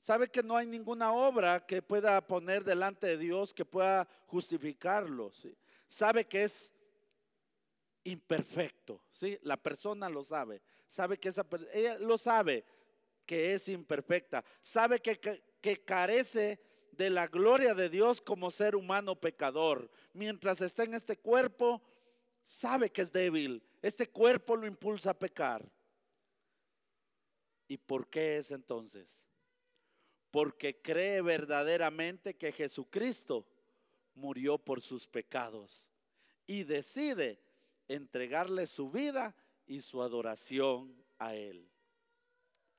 Sabe 0.02 0.28
que 0.28 0.44
no 0.44 0.58
hay 0.58 0.68
ninguna 0.68 1.14
obra 1.14 1.66
que 1.66 1.82
pueda 1.82 2.20
poner 2.28 2.66
delante 2.66 3.08
de 3.08 3.18
Dios 3.18 3.54
que 3.54 3.64
pueda 3.64 4.06
justificarlo, 4.28 5.32
¿sí? 5.32 5.56
Sabe 5.90 6.26
que 6.26 6.44
es 6.44 6.72
imperfecto, 8.04 9.02
¿sí? 9.10 9.40
La 9.42 9.58
persona 9.58 10.08
lo 10.08 10.24
sabe, 10.24 10.62
sabe 10.88 11.18
que 11.18 11.30
esa 11.30 11.44
ella 11.74 11.98
lo 11.98 12.16
sabe 12.16 12.64
que 13.26 13.56
es 13.56 13.68
imperfecta, 13.68 14.46
sabe 14.62 15.00
que, 15.00 15.20
que 15.20 15.84
carece 15.84 16.60
de 16.92 17.10
la 17.10 17.26
gloria 17.26 17.74
de 17.74 17.90
Dios 17.90 18.22
como 18.22 18.52
ser 18.52 18.76
humano 18.76 19.20
pecador. 19.20 19.90
Mientras 20.14 20.62
está 20.62 20.84
en 20.84 20.94
este 20.94 21.18
cuerpo, 21.18 21.82
sabe 22.44 22.92
que 22.92 23.02
es 23.02 23.12
débil. 23.12 23.64
Este 23.82 24.08
cuerpo 24.08 24.56
lo 24.56 24.68
impulsa 24.68 25.10
a 25.10 25.18
pecar. 25.18 25.68
¿Y 27.68 27.78
por 27.78 28.08
qué 28.08 28.38
es 28.38 28.52
entonces? 28.52 29.24
Porque 30.30 30.80
cree 30.84 31.22
verdaderamente 31.22 32.36
que 32.36 32.52
Jesucristo 32.52 33.48
murió 34.20 34.58
por 34.58 34.82
sus 34.82 35.08
pecados 35.08 35.84
y 36.46 36.64
decide 36.64 37.40
entregarle 37.88 38.68
su 38.68 38.92
vida 38.92 39.36
y 39.66 39.82
su 39.82 40.02
adoración 40.02 40.96
a 41.18 41.36
Él. 41.36 41.70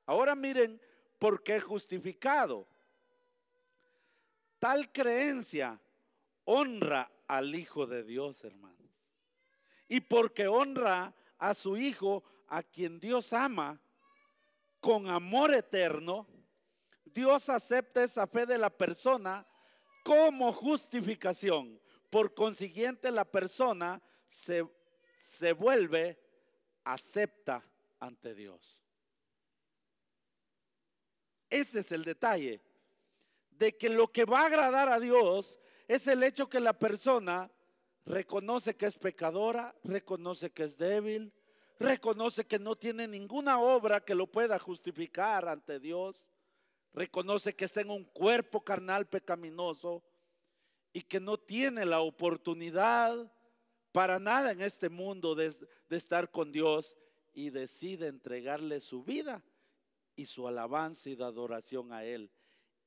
Ahora 0.05 0.35
miren 0.35 0.81
por 1.19 1.43
qué 1.43 1.59
justificado. 1.59 2.67
Tal 4.59 4.91
creencia 4.91 5.79
honra 6.45 7.11
al 7.27 7.55
Hijo 7.55 7.87
de 7.87 8.03
Dios, 8.03 8.43
hermanos. 8.43 8.91
Y 9.87 10.01
porque 10.01 10.47
honra 10.47 11.13
a 11.37 11.53
su 11.53 11.77
Hijo, 11.77 12.23
a 12.47 12.61
quien 12.63 12.99
Dios 12.99 13.33
ama, 13.33 13.81
con 14.79 15.07
amor 15.07 15.53
eterno, 15.53 16.27
Dios 17.05 17.49
acepta 17.49 18.03
esa 18.03 18.27
fe 18.27 18.45
de 18.45 18.57
la 18.57 18.69
persona 18.69 19.45
como 20.03 20.51
justificación. 20.53 21.79
Por 22.09 22.33
consiguiente, 22.33 23.11
la 23.11 23.25
persona 23.25 24.01
se, 24.27 24.67
se 25.19 25.53
vuelve 25.53 26.19
acepta 26.83 27.63
ante 27.99 28.35
Dios. 28.35 28.79
Ese 31.49 31.79
es 31.79 31.91
el 31.91 32.03
detalle 32.03 32.61
de 33.51 33.77
que 33.77 33.89
lo 33.89 34.11
que 34.11 34.25
va 34.25 34.41
a 34.41 34.45
agradar 34.45 34.89
a 34.89 34.99
Dios 34.99 35.59
es 35.87 36.07
el 36.07 36.23
hecho 36.23 36.49
que 36.49 36.59
la 36.59 36.73
persona 36.73 37.51
reconoce 38.05 38.75
que 38.75 38.85
es 38.85 38.95
pecadora, 38.95 39.75
reconoce 39.83 40.51
que 40.51 40.63
es 40.63 40.77
débil, 40.77 41.33
reconoce 41.79 42.45
que 42.45 42.59
no 42.59 42.75
tiene 42.75 43.07
ninguna 43.07 43.59
obra 43.59 44.03
que 44.03 44.15
lo 44.15 44.27
pueda 44.27 44.57
justificar 44.59 45.47
ante 45.47 45.79
Dios, 45.79 46.30
reconoce 46.93 47.55
que 47.55 47.65
está 47.65 47.81
en 47.81 47.89
un 47.89 48.03
cuerpo 48.03 48.63
carnal 48.63 49.07
pecaminoso 49.07 50.03
y 50.93 51.01
que 51.01 51.19
no 51.19 51.37
tiene 51.37 51.85
la 51.85 52.01
oportunidad 52.01 53.31
para 53.91 54.19
nada 54.19 54.51
en 54.51 54.61
este 54.61 54.89
mundo 54.89 55.35
de, 55.35 55.53
estar 55.89 56.31
con 56.31 56.51
Dios 56.51 56.97
y 57.33 57.49
decide 57.49 58.07
entregarle 58.07 58.79
su 58.79 59.03
vida 59.03 59.43
y 60.15 60.25
su 60.25 60.47
alabanza 60.47 61.09
y 61.09 61.15
de 61.15 61.23
adoración 61.23 61.93
a 61.93 62.03
Él. 62.03 62.29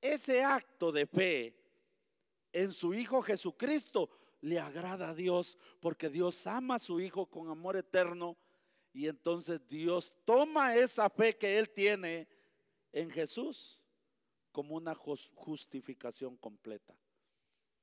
Ese 0.00 0.42
acto 0.42 0.92
de 0.92 1.06
fe 1.06 1.56
en 2.52 2.72
su 2.72 2.92
Hijo 2.92 3.22
Jesucristo 3.22 4.10
le 4.42 4.58
agrada 4.58 5.10
a 5.10 5.14
Dios 5.14 5.56
porque 5.80 6.10
Dios 6.10 6.46
ama 6.46 6.74
a 6.74 6.78
su 6.78 7.00
Hijo 7.00 7.26
con 7.26 7.48
amor 7.48 7.76
eterno 7.76 8.36
y 8.92 9.08
entonces 9.08 9.66
Dios 9.66 10.12
toma 10.26 10.76
esa 10.76 11.08
fe 11.08 11.36
que 11.36 11.58
Él 11.58 11.70
tiene 11.70 12.28
en 12.92 13.10
Jesús 13.10 13.83
como 14.54 14.76
una 14.76 14.94
justificación 14.94 16.36
completa 16.36 16.96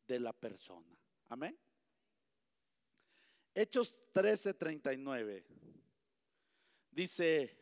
de 0.08 0.22
la 0.22 0.32
persona. 0.32 0.98
Amén. 1.28 1.60
Hechos 3.54 4.02
13:39 4.14 5.44
dice, 6.90 7.58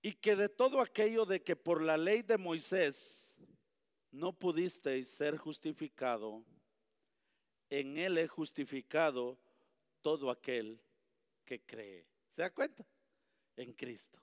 y 0.00 0.14
que 0.14 0.34
de 0.34 0.48
todo 0.48 0.80
aquello 0.80 1.26
de 1.26 1.42
que 1.42 1.56
por 1.56 1.82
la 1.82 1.98
ley 1.98 2.22
de 2.22 2.38
Moisés 2.38 3.36
no 4.12 4.32
pudisteis 4.32 5.06
ser 5.08 5.36
justificado, 5.36 6.42
en 7.68 7.98
él 7.98 8.16
es 8.16 8.30
justificado 8.30 9.38
todo 10.00 10.30
aquel 10.30 10.80
que 11.44 11.60
cree. 11.60 12.06
¿Se 12.30 12.40
da 12.40 12.50
cuenta? 12.50 12.86
En 13.56 13.74
Cristo. 13.74 14.18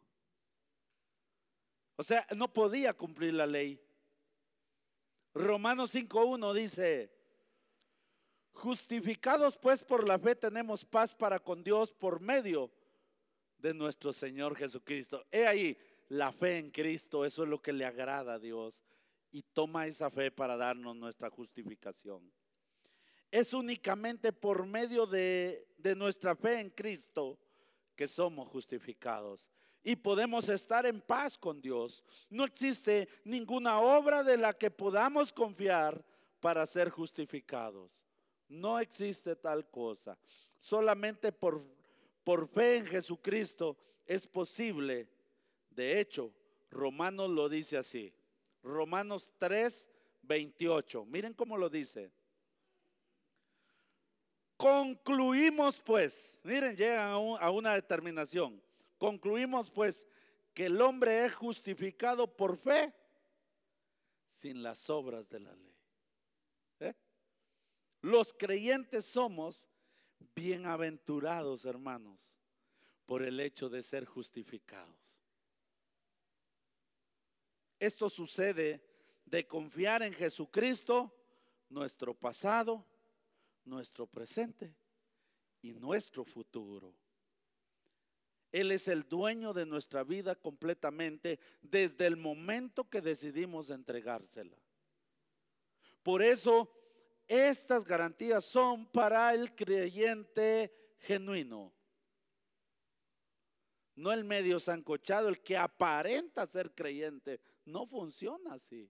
O 1.97 2.03
sea, 2.03 2.25
no 2.35 2.51
podía 2.51 2.93
cumplir 2.93 3.33
la 3.33 3.47
ley. 3.47 3.79
Romanos 5.33 5.93
5.1 5.95 6.53
dice, 6.53 7.11
justificados 8.53 9.57
pues 9.57 9.83
por 9.83 10.07
la 10.07 10.19
fe 10.19 10.35
tenemos 10.35 10.85
paz 10.85 11.13
para 11.13 11.39
con 11.39 11.63
Dios 11.63 11.91
por 11.91 12.19
medio 12.19 12.71
de 13.57 13.73
nuestro 13.73 14.13
Señor 14.13 14.55
Jesucristo. 14.55 15.25
He 15.31 15.47
ahí 15.47 15.77
la 16.09 16.31
fe 16.31 16.57
en 16.57 16.71
Cristo, 16.71 17.25
eso 17.25 17.43
es 17.43 17.49
lo 17.49 17.61
que 17.61 17.73
le 17.73 17.85
agrada 17.85 18.35
a 18.35 18.39
Dios. 18.39 18.83
Y 19.31 19.41
toma 19.41 19.87
esa 19.87 20.09
fe 20.09 20.31
para 20.31 20.55
darnos 20.55 20.95
nuestra 20.95 21.29
justificación. 21.29 22.31
Es 23.31 23.53
únicamente 23.53 24.31
por 24.31 24.65
medio 24.65 25.05
de, 25.05 25.67
de 25.77 25.95
nuestra 25.95 26.35
fe 26.35 26.61
en 26.61 26.69
Cristo 26.69 27.37
que 27.95 28.07
somos 28.07 28.47
justificados 28.47 29.49
y 29.85 29.95
podemos 29.95 30.49
estar 30.49 30.85
en 30.85 30.99
paz 30.99 31.37
con 31.37 31.61
Dios. 31.61 32.03
No 32.29 32.43
existe 32.43 33.07
ninguna 33.23 33.79
obra 33.79 34.21
de 34.21 34.35
la 34.35 34.53
que 34.53 34.69
podamos 34.69 35.31
confiar 35.31 36.03
para 36.41 36.65
ser 36.65 36.89
justificados. 36.89 38.03
No 38.49 38.77
existe 38.79 39.37
tal 39.37 39.69
cosa. 39.69 40.17
Solamente 40.59 41.31
por 41.31 41.63
por 42.25 42.47
fe 42.47 42.77
en 42.77 42.87
Jesucristo 42.87 43.77
es 44.05 44.27
posible. 44.27 45.07
De 45.69 46.01
hecho, 46.01 46.33
Romanos 46.71 47.29
lo 47.29 47.47
dice 47.47 47.77
así. 47.77 48.11
Romanos 48.63 49.31
3, 49.37 49.87
28. 50.23 51.05
Miren 51.05 51.33
cómo 51.33 51.55
lo 51.55 51.69
dice. 51.69 52.11
Concluimos 54.57 55.79
pues, 55.79 56.39
miren, 56.43 56.75
llegan 56.75 57.11
a, 57.39 57.51
una 57.51 57.75
determinación. 57.75 58.59
Concluimos 59.05 59.69
pues 59.69 60.07
que 60.51 60.65
el 60.65 60.81
hombre 60.81 61.25
es 61.25 61.35
justificado 61.35 62.25
por 62.35 62.57
fe 62.57 62.91
sin 64.31 64.63
las 64.63 64.89
obras 64.89 65.29
de 65.29 65.41
la 65.41 65.53
ley. 65.53 65.77
¿Eh? 66.79 66.95
Los 68.01 68.33
creyentes 68.33 69.05
somos 69.05 69.67
bienaventurados, 70.33 71.65
hermanos, 71.65 72.19
por 73.05 73.21
el 73.21 73.39
hecho 73.41 73.69
de 73.69 73.83
ser 73.83 74.05
justificados. 74.05 74.97
Esto 77.77 78.09
sucede 78.09 78.83
de 79.23 79.45
confiar 79.45 80.01
en 80.01 80.13
Jesucristo, 80.13 81.15
nuestro 81.69 82.15
pasado, 82.15 82.83
nuestro 83.65 84.07
presente 84.07 84.73
y 85.61 85.73
nuestro 85.73 86.25
futuro. 86.25 87.04
Él 88.55 88.71
es 88.71 88.87
el 88.87 89.03
dueño 89.03 89.51
de 89.51 89.65
nuestra 89.65 90.05
vida 90.05 90.33
completamente 90.33 91.41
desde 91.61 92.05
el 92.07 92.15
momento 92.15 92.89
que 92.89 93.01
decidimos 93.01 93.69
entregársela. 93.69 94.55
Por 96.01 96.23
eso 96.23 96.71
estas 97.27 97.83
garantías 97.83 98.45
son 98.45 98.85
para 98.85 99.33
el 99.33 99.53
creyente 99.53 100.73
genuino. 100.99 101.73
No 103.93 104.13
el 104.13 104.23
medio 104.23 104.57
zancochado, 104.61 105.27
el 105.27 105.43
que 105.43 105.57
aparenta 105.57 106.47
ser 106.47 106.73
creyente. 106.73 107.41
No 107.65 107.85
funciona 107.85 108.53
así. 108.53 108.89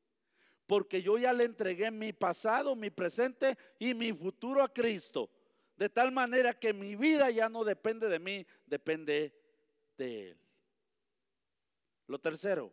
Porque 0.68 1.02
yo 1.02 1.18
ya 1.18 1.34
le 1.34 1.46
entregué 1.46 1.90
mi 1.90 2.14
pasado, 2.14 2.76
mi 2.76 2.92
presente 2.92 3.58
y 3.80 3.96
mi 3.96 4.14
futuro 4.14 4.62
a 4.62 4.72
Cristo. 4.72 5.32
De 5.76 5.90
tal 5.90 6.12
manera 6.12 6.54
que 6.54 6.72
mi 6.72 6.96
vida 6.96 7.32
ya 7.32 7.50
no 7.50 7.64
depende 7.64 8.08
de 8.10 8.20
mí, 8.20 8.46
depende 8.68 9.45
de 9.98 10.32
Él. 10.32 10.38
Lo 12.08 12.20
tercero, 12.20 12.72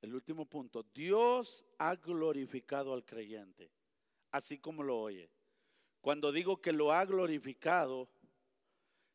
el 0.00 0.14
último 0.14 0.46
punto, 0.46 0.82
Dios 0.94 1.64
ha 1.78 1.94
glorificado 1.96 2.94
al 2.94 3.04
creyente, 3.04 3.70
así 4.30 4.58
como 4.58 4.82
lo 4.82 4.98
oye. 4.98 5.30
Cuando 6.00 6.32
digo 6.32 6.60
que 6.60 6.72
lo 6.72 6.92
ha 6.92 7.04
glorificado, 7.04 8.08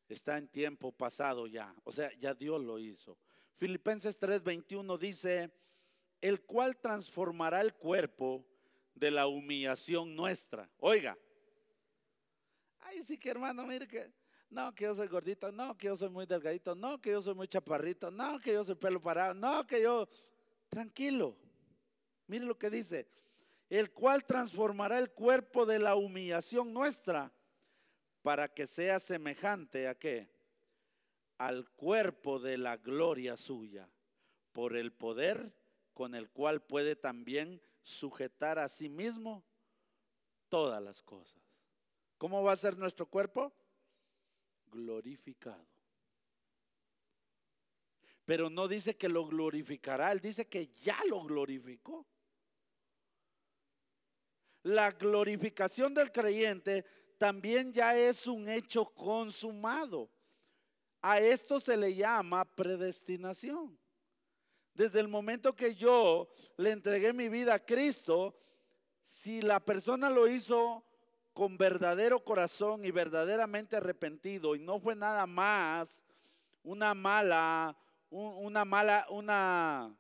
está 0.08 0.38
en 0.38 0.48
tiempo 0.48 0.92
pasado 0.92 1.48
ya, 1.48 1.74
o 1.84 1.92
sea, 1.92 2.12
ya 2.20 2.34
Dios 2.34 2.62
lo 2.62 2.80
hizo. 2.80 3.18
Filipenses 3.56 4.20
3:21 4.20 4.98
dice, 4.98 5.52
el 6.22 6.42
cual 6.42 6.78
transformará 6.78 7.62
el 7.62 7.74
cuerpo 7.74 8.46
de 8.94 9.12
la 9.12 9.28
humillación 9.28 10.16
nuestra. 10.16 10.70
Oiga, 10.78 11.18
ay 12.80 13.04
sí 13.04 13.18
que 13.18 13.30
hermano, 13.30 13.66
mire 13.66 13.88
que 13.88 14.12
no, 14.54 14.74
que 14.74 14.86
yo 14.86 14.96
soy 14.96 15.08
gordito, 15.08 15.52
no, 15.52 15.78
que 15.78 15.88
yo 15.88 15.98
soy 15.98 16.10
muy 16.10 16.26
delgadito, 16.26 16.76
no, 16.76 17.02
que 17.02 17.12
yo 17.12 17.22
soy 17.22 17.34
muy 17.34 17.48
chaparrito, 17.48 18.12
no, 18.12 18.40
que 18.40 18.54
yo 18.54 18.64
soy 18.64 18.76
pelo 18.76 19.02
parado, 19.02 19.34
no, 19.34 19.66
que 19.66 19.82
yo... 19.82 20.08
Tranquilo. 20.70 21.36
Mire 22.26 22.46
lo 22.46 22.58
que 22.58 22.70
dice, 22.70 23.08
el 23.70 23.92
cual 23.92 24.26
transformará 24.26 24.98
el 24.98 25.12
cuerpo 25.12 25.66
de 25.68 25.78
la 25.78 25.96
humillación 25.96 26.74
nuestra 26.74 27.32
para 28.24 28.48
que 28.48 28.66
sea 28.66 29.00
semejante 29.00 29.88
a 29.88 29.96
qué? 29.96 30.30
Al 31.38 31.70
cuerpo 31.72 32.40
de 32.40 32.58
la 32.58 32.78
gloria 32.78 33.38
suya, 33.38 33.88
por 34.52 34.76
el 34.76 34.94
poder 34.94 35.54
con 35.94 36.16
el 36.16 36.30
cual 36.30 36.62
puede 36.62 36.96
también 36.96 37.62
sujetar 37.84 38.58
a 38.58 38.70
sí 38.70 38.90
mismo 38.90 39.44
todas 40.50 40.82
las 40.82 41.04
cosas. 41.04 41.40
¿Cómo 42.18 42.42
va 42.42 42.54
a 42.54 42.56
ser 42.56 42.78
nuestro 42.78 43.06
cuerpo? 43.06 43.54
Glorificado. 44.74 45.68
Pero 48.26 48.50
no 48.50 48.68
dice 48.68 48.96
que 48.96 49.08
lo 49.08 49.28
glorificará, 49.28 50.12
él 50.12 50.20
dice 50.20 50.48
que 50.48 50.68
ya 50.84 50.98
lo 51.08 51.24
glorificó. 51.24 52.08
La 54.64 54.92
glorificación 54.92 55.94
del 55.94 56.12
creyente 56.12 56.86
también 57.18 57.72
ya 57.72 57.98
es 57.98 58.26
un 58.26 58.50
hecho 58.50 58.86
consumado. 58.86 60.10
A 61.02 61.20
esto 61.20 61.60
se 61.60 61.76
le 61.78 61.94
llama 61.94 62.46
predestinación. 62.46 63.78
Desde 64.74 65.02
el 65.02 65.08
momento 65.08 65.54
que 65.54 65.76
yo 65.76 66.34
le 66.58 66.72
entregué 66.72 67.14
mi 67.14 67.30
vida 67.30 67.56
a 67.56 67.64
Cristo, 67.64 68.36
si 69.04 69.42
la 69.42 69.60
persona 69.60 70.10
lo 70.10 70.28
hizo 70.28 70.84
con 71.34 71.58
verdadero 71.58 72.24
corazón 72.24 72.86
y 72.86 72.92
verdaderamente 72.92 73.76
arrepentido 73.76 74.56
y 74.56 74.60
no 74.60 74.80
fue 74.80 74.96
nada 74.96 75.26
más 75.26 76.04
una 76.62 76.94
mala, 76.94 77.76
una 78.10 78.64
mala, 78.64 79.06
una 79.10 79.96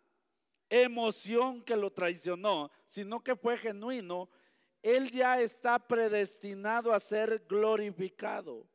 emoción 0.70 1.62
que 1.62 1.76
lo 1.76 1.92
traicionó, 1.92 2.72
sino 2.88 3.22
que 3.22 3.36
fue 3.36 3.58
genuino, 3.58 4.30
él 4.82 5.12
ya 5.12 5.40
está 5.42 5.80
predestinado 5.80 6.94
a 6.94 7.00
ser 7.00 7.46
glorificado. 7.48 8.68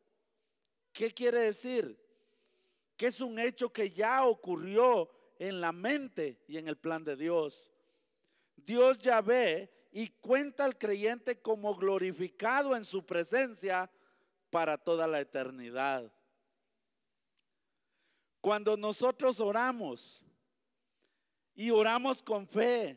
¿Qué 0.92 1.12
quiere 1.12 1.40
decir? 1.40 1.98
Que 2.96 3.06
es 3.06 3.20
un 3.20 3.38
hecho 3.38 3.72
que 3.72 3.90
ya 3.90 4.24
ocurrió 4.24 5.08
en 5.38 5.60
la 5.60 5.70
mente 5.70 6.42
y 6.48 6.56
en 6.56 6.66
el 6.66 6.76
plan 6.76 7.04
de 7.04 7.14
Dios. 7.14 7.70
Dios 8.56 8.98
ya 8.98 9.20
ve 9.20 9.70
y 9.98 10.10
cuenta 10.10 10.64
al 10.64 10.78
creyente 10.78 11.40
como 11.40 11.74
glorificado 11.74 12.76
en 12.76 12.84
su 12.84 13.04
presencia 13.04 13.90
para 14.48 14.78
toda 14.78 15.08
la 15.08 15.18
eternidad. 15.18 16.12
Cuando 18.40 18.76
nosotros 18.76 19.40
oramos 19.40 20.24
y 21.56 21.70
oramos 21.70 22.22
con 22.22 22.46
fe 22.46 22.96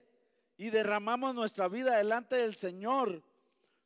y 0.57 0.69
derramamos 0.69 1.33
nuestra 1.33 1.67
vida 1.67 1.97
delante 1.97 2.35
del 2.35 2.55
Señor, 2.55 3.23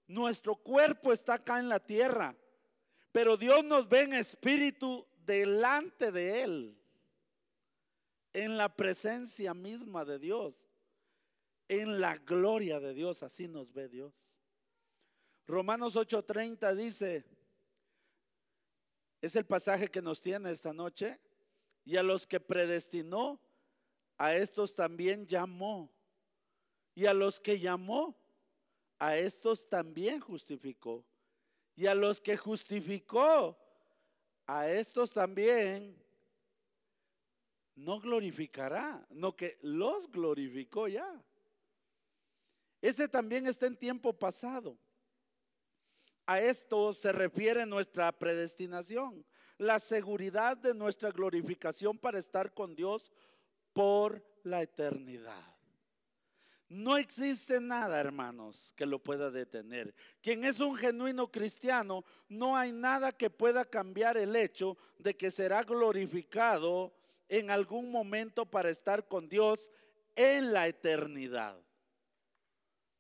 nuestro 0.08 0.58
cuerpo 0.58 1.14
está 1.14 1.36
acá 1.36 1.60
en 1.60 1.70
la 1.70 1.80
tierra, 1.80 2.36
pero 3.14 3.38
Dios 3.38 3.64
nos 3.64 3.88
ve 3.88 4.02
en 4.02 4.14
espíritu 4.16 5.08
delante 5.26 6.12
de 6.12 6.44
Él, 6.44 6.78
en 8.34 8.58
la 8.58 8.76
presencia 8.76 9.54
misma 9.54 10.04
de 10.04 10.20
Dios 10.20 10.66
en 11.68 12.00
la 12.00 12.18
gloria 12.18 12.80
de 12.80 12.94
Dios. 12.94 13.24
Así 13.24 13.48
nos 13.48 13.74
ve 13.74 13.88
Dios. 13.88 14.14
Romanos 15.48 15.96
8:30 15.96 16.76
dice, 16.76 17.26
es 19.22 19.36
el 19.36 19.46
pasaje 19.46 19.90
que 19.90 20.02
nos 20.02 20.22
tiene 20.22 20.52
esta 20.52 20.74
noche, 20.74 21.20
y 21.84 21.98
a 21.98 22.04
los 22.04 22.26
que 22.26 22.40
predestinó, 22.40 23.40
a 24.18 24.36
estos 24.36 24.76
también 24.76 25.26
llamó, 25.26 25.92
y 26.94 27.06
a 27.06 27.14
los 27.14 27.40
que 27.40 27.60
llamó, 27.60 28.16
a 28.98 29.18
estos 29.18 29.68
también 29.68 30.20
justificó, 30.20 31.06
y 31.76 31.88
a 31.88 31.96
los 31.96 32.22
que 32.22 32.38
justificó, 32.38 33.58
a 34.48 34.70
estos 34.70 35.12
también 35.12 36.02
no 37.76 38.00
glorificará, 38.00 39.06
no 39.10 39.36
que 39.36 39.58
los 39.62 40.10
glorificó 40.12 40.88
ya. 40.88 41.24
Ese 42.86 43.08
también 43.08 43.48
está 43.48 43.66
en 43.66 43.76
tiempo 43.76 44.14
pasado. 44.14 44.78
A 46.28 46.40
esto 46.40 46.94
se 46.94 47.12
refiere 47.12 47.66
nuestra 47.66 48.12
predestinación, 48.12 49.26
la 49.58 49.80
seguridad 49.80 50.56
de 50.56 50.76
nuestra 50.76 51.10
glorificación 51.10 51.98
para 51.98 52.20
estar 52.20 52.54
con 52.54 52.76
Dios 52.76 53.12
por 53.74 54.24
la 54.44 54.62
eternidad. 54.62 55.56
No 56.70 56.96
existe 57.00 57.60
nada, 57.60 58.00
hermanos, 58.00 58.72
que 58.76 58.86
lo 58.86 59.00
pueda 59.00 59.32
detener. 59.32 59.96
Quien 60.22 60.44
es 60.44 60.60
un 60.60 60.76
genuino 60.76 61.32
cristiano, 61.32 62.06
no 62.30 62.56
hay 62.56 62.72
nada 62.72 63.12
que 63.12 63.32
pueda 63.32 63.66
cambiar 63.66 64.16
el 64.16 64.36
hecho 64.36 64.78
de 65.00 65.18
que 65.18 65.32
será 65.32 65.64
glorificado 65.64 66.94
en 67.30 67.50
algún 67.50 67.90
momento 67.90 68.46
para 68.46 68.70
estar 68.70 69.08
con 69.08 69.28
Dios 69.28 69.72
en 70.16 70.54
la 70.54 70.68
eternidad. 70.68 71.65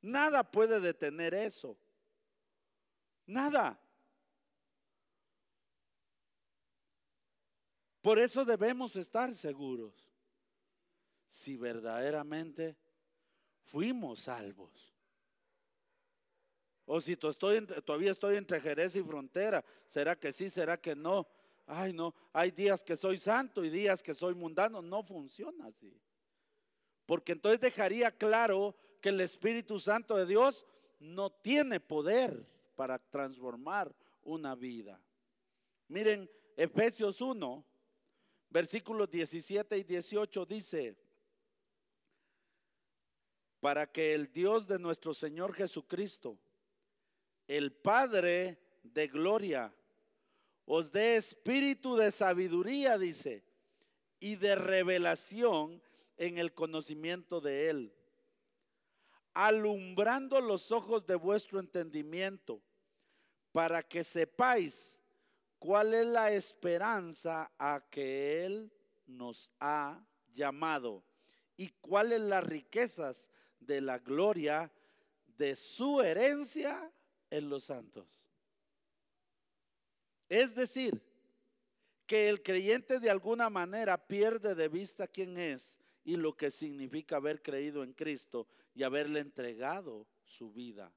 Nada 0.06 0.44
puede 0.44 0.80
detener 0.80 1.34
eso. 1.34 1.76
Nada. 3.26 3.80
Por 8.04 8.20
eso 8.20 8.46
debemos 8.46 8.96
estar 8.98 9.34
seguros 9.34 9.96
si 11.28 11.58
verdaderamente 11.58 12.78
fuimos 13.64 14.20
salvos. 14.20 14.94
O 16.86 17.02
si 17.02 17.18
todavía 17.18 18.12
estoy 18.12 18.36
entre 18.36 18.62
Jerez 18.62 18.96
y 18.96 19.02
frontera, 19.02 19.66
¿será 19.88 20.16
que 20.16 20.32
sí? 20.32 20.52
¿Será 20.52 20.80
que 20.80 20.96
no? 20.96 21.28
Ay, 21.66 21.94
no, 21.94 22.14
hay 22.32 22.52
días 22.52 22.84
que 22.84 22.96
soy 22.96 23.18
santo 23.18 23.66
y 23.66 23.72
días 23.72 24.04
que 24.04 24.14
soy 24.14 24.36
mundano. 24.36 24.84
No 24.84 25.02
funciona 25.02 25.66
así. 25.66 26.00
Porque 27.08 27.32
entonces 27.32 27.60
dejaría 27.60 28.12
claro 28.12 28.76
que 29.06 29.10
el 29.10 29.22
Espíritu 29.22 29.78
Santo 29.78 30.18
de 30.18 30.26
Dios 30.26 30.66
no 31.00 31.30
tiene 31.30 31.80
poder 31.80 32.44
para 32.76 32.98
transformar 32.98 33.96
una 34.24 34.56
vida. 34.56 35.00
Miren, 35.90 36.28
Efesios 36.58 37.22
1, 37.22 37.64
versículos 38.50 39.08
17 39.12 39.78
y 39.78 39.84
18 39.84 40.46
dice, 40.48 40.98
para 43.60 43.86
que 43.86 44.16
el 44.16 44.32
Dios 44.32 44.68
de 44.68 44.80
nuestro 44.80 45.14
Señor 45.14 45.54
Jesucristo, 45.54 46.40
el 47.48 47.74
Padre 47.74 48.58
de 48.82 49.06
gloria, 49.06 49.72
os 50.66 50.92
dé 50.92 51.18
espíritu 51.18 51.96
de 51.96 52.10
sabiduría, 52.10 52.98
dice, 52.98 53.44
y 54.20 54.36
de 54.36 54.56
revelación 54.56 55.80
en 56.18 56.40
el 56.40 56.56
conocimiento 56.56 57.40
de 57.40 57.70
Él 57.70 57.96
alumbrando 59.36 60.42
los 60.42 60.72
ojos 60.72 61.06
de 61.06 61.16
vuestro 61.16 61.60
entendimiento, 61.60 62.62
para 63.52 63.84
que 63.84 64.04
sepáis 64.04 64.98
cuál 65.60 65.94
es 65.94 66.08
la 66.08 66.32
esperanza 66.32 67.52
a 67.60 67.84
que 67.92 68.46
Él 68.46 68.72
nos 69.06 69.52
ha 69.60 70.04
llamado 70.34 71.04
y 71.58 71.70
cuáles 71.82 72.22
las 72.22 72.44
riquezas 72.44 73.30
de 73.60 73.82
la 73.82 74.00
gloria 74.00 74.72
de 75.38 75.56
su 75.56 76.02
herencia 76.02 76.92
en 77.30 77.50
los 77.50 77.66
santos. 77.66 78.24
Es 80.30 80.56
decir, 80.56 81.02
que 82.06 82.30
el 82.30 82.42
creyente 82.42 83.00
de 83.00 83.10
alguna 83.10 83.50
manera 83.50 83.98
pierde 83.98 84.56
de 84.56 84.68
vista 84.70 85.08
quién 85.08 85.38
es 85.38 85.78
y 86.06 86.16
lo 86.16 86.38
que 86.38 86.52
significa 86.52 87.18
haber 87.18 87.42
creído 87.42 87.84
en 87.84 87.92
Cristo 87.92 88.48
y 88.76 88.84
haberle 88.84 89.20
entregado 89.20 90.08
su 90.24 90.52
vida. 90.52 90.94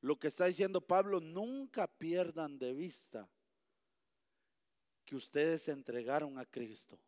Lo 0.00 0.16
que 0.16 0.28
está 0.28 0.46
diciendo 0.46 0.80
Pablo, 0.80 1.20
nunca 1.20 1.88
pierdan 1.88 2.58
de 2.58 2.72
vista 2.72 3.28
que 5.04 5.16
ustedes 5.16 5.62
se 5.62 5.72
entregaron 5.72 6.38
a 6.38 6.46
Cristo. 6.46 6.98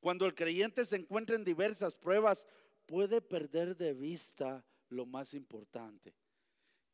Cuando 0.00 0.26
el 0.26 0.34
creyente 0.34 0.84
se 0.84 0.96
encuentra 0.96 1.34
en 1.34 1.44
diversas 1.44 1.96
pruebas, 1.96 2.46
puede 2.84 3.22
perder 3.22 3.74
de 3.76 3.94
vista 3.94 4.64
lo 4.90 5.06
más 5.06 5.32
importante, 5.32 6.14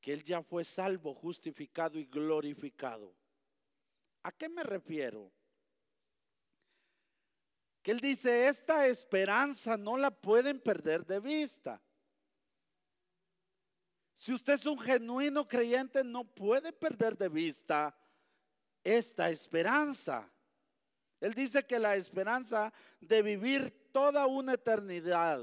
que 0.01 0.13
él 0.13 0.23
ya 0.23 0.43
fue 0.43 0.65
salvo, 0.65 1.13
justificado 1.13 1.99
y 1.99 2.07
glorificado. 2.07 3.15
¿A 4.23 4.31
qué 4.31 4.49
me 4.49 4.63
refiero? 4.63 5.33
Que 7.83 7.91
él 7.91 8.01
dice, 8.01 8.47
esta 8.47 8.87
esperanza 8.87 9.77
no 9.77 9.97
la 9.97 10.11
pueden 10.11 10.61
perder 10.61 11.05
de 11.05 11.19
vista. 11.19 11.83
Si 14.15 14.33
usted 14.33 14.55
es 14.55 14.67
un 14.67 14.79
genuino 14.79 15.49
creyente, 15.49 16.05
no 16.05 16.25
puede 16.25 16.73
perder 16.73 17.19
de 17.19 17.29
vista 17.29 17.93
esta 18.85 19.31
esperanza. 19.31 20.31
Él 21.21 21.35
dice 21.35 21.65
que 21.65 21.79
la 21.79 21.97
esperanza 21.97 22.73
de 23.01 23.21
vivir 23.23 23.91
toda 23.93 24.27
una 24.27 24.55
eternidad 24.55 25.41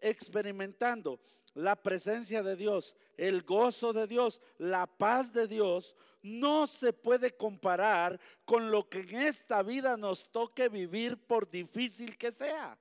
experimentando 0.00 1.20
la 1.54 1.76
presencia 1.76 2.42
de 2.42 2.56
Dios, 2.56 2.94
el 3.20 3.42
gozo 3.42 3.92
de 3.92 4.06
Dios, 4.06 4.40
la 4.56 4.86
paz 4.86 5.30
de 5.32 5.46
Dios, 5.46 5.94
no 6.22 6.66
se 6.66 6.94
puede 6.94 7.36
comparar 7.36 8.18
con 8.46 8.70
lo 8.70 8.88
que 8.88 9.00
en 9.00 9.14
esta 9.16 9.62
vida 9.62 9.98
nos 9.98 10.30
toque 10.30 10.70
vivir 10.70 11.18
por 11.18 11.48
difícil 11.50 12.16
que 12.16 12.32
sea. 12.32 12.78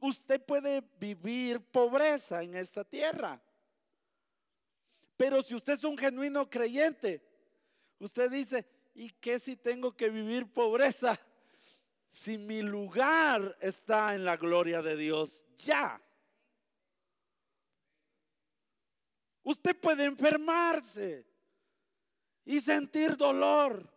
Usted 0.00 0.44
puede 0.44 0.82
vivir 0.98 1.60
pobreza 1.60 2.42
en 2.42 2.56
esta 2.56 2.84
tierra. 2.84 3.40
Pero 5.16 5.40
si 5.40 5.54
usted 5.54 5.74
es 5.74 5.84
un 5.84 5.96
genuino 5.96 6.50
creyente, 6.50 7.24
usted 8.00 8.28
dice, 8.28 8.66
¿y 8.92 9.10
qué 9.10 9.38
si 9.38 9.54
tengo 9.56 9.96
que 9.96 10.10
vivir 10.10 10.52
pobreza? 10.52 11.18
Si 12.10 12.38
mi 12.38 12.60
lugar 12.60 13.56
está 13.60 14.16
en 14.16 14.24
la 14.24 14.36
gloria 14.36 14.82
de 14.82 14.96
Dios, 14.96 15.44
ya. 15.58 16.00
Usted 19.44 19.78
puede 19.78 20.04
enfermarse 20.04 21.24
y 22.44 22.60
sentir 22.60 23.16
dolor. 23.16 23.88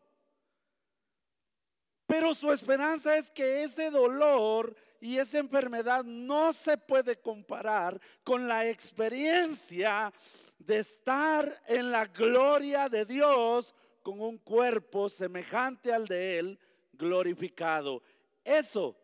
Pero 2.05 2.35
su 2.35 2.51
esperanza 2.51 3.17
es 3.17 3.31
que 3.31 3.63
ese 3.63 3.89
dolor 3.89 4.75
y 4.99 5.17
esa 5.17 5.39
enfermedad 5.39 6.03
no 6.03 6.53
se 6.53 6.77
puede 6.77 7.19
comparar 7.19 7.99
con 8.23 8.47
la 8.47 8.67
experiencia 8.67 10.13
de 10.57 10.79
estar 10.79 11.61
en 11.67 11.91
la 11.91 12.05
gloria 12.05 12.89
de 12.89 13.05
Dios 13.05 13.73
con 14.01 14.21
un 14.21 14.37
cuerpo 14.37 15.09
semejante 15.09 15.93
al 15.93 16.07
de 16.07 16.39
Él, 16.39 16.59
glorificado. 16.93 18.01
Eso 18.43 18.95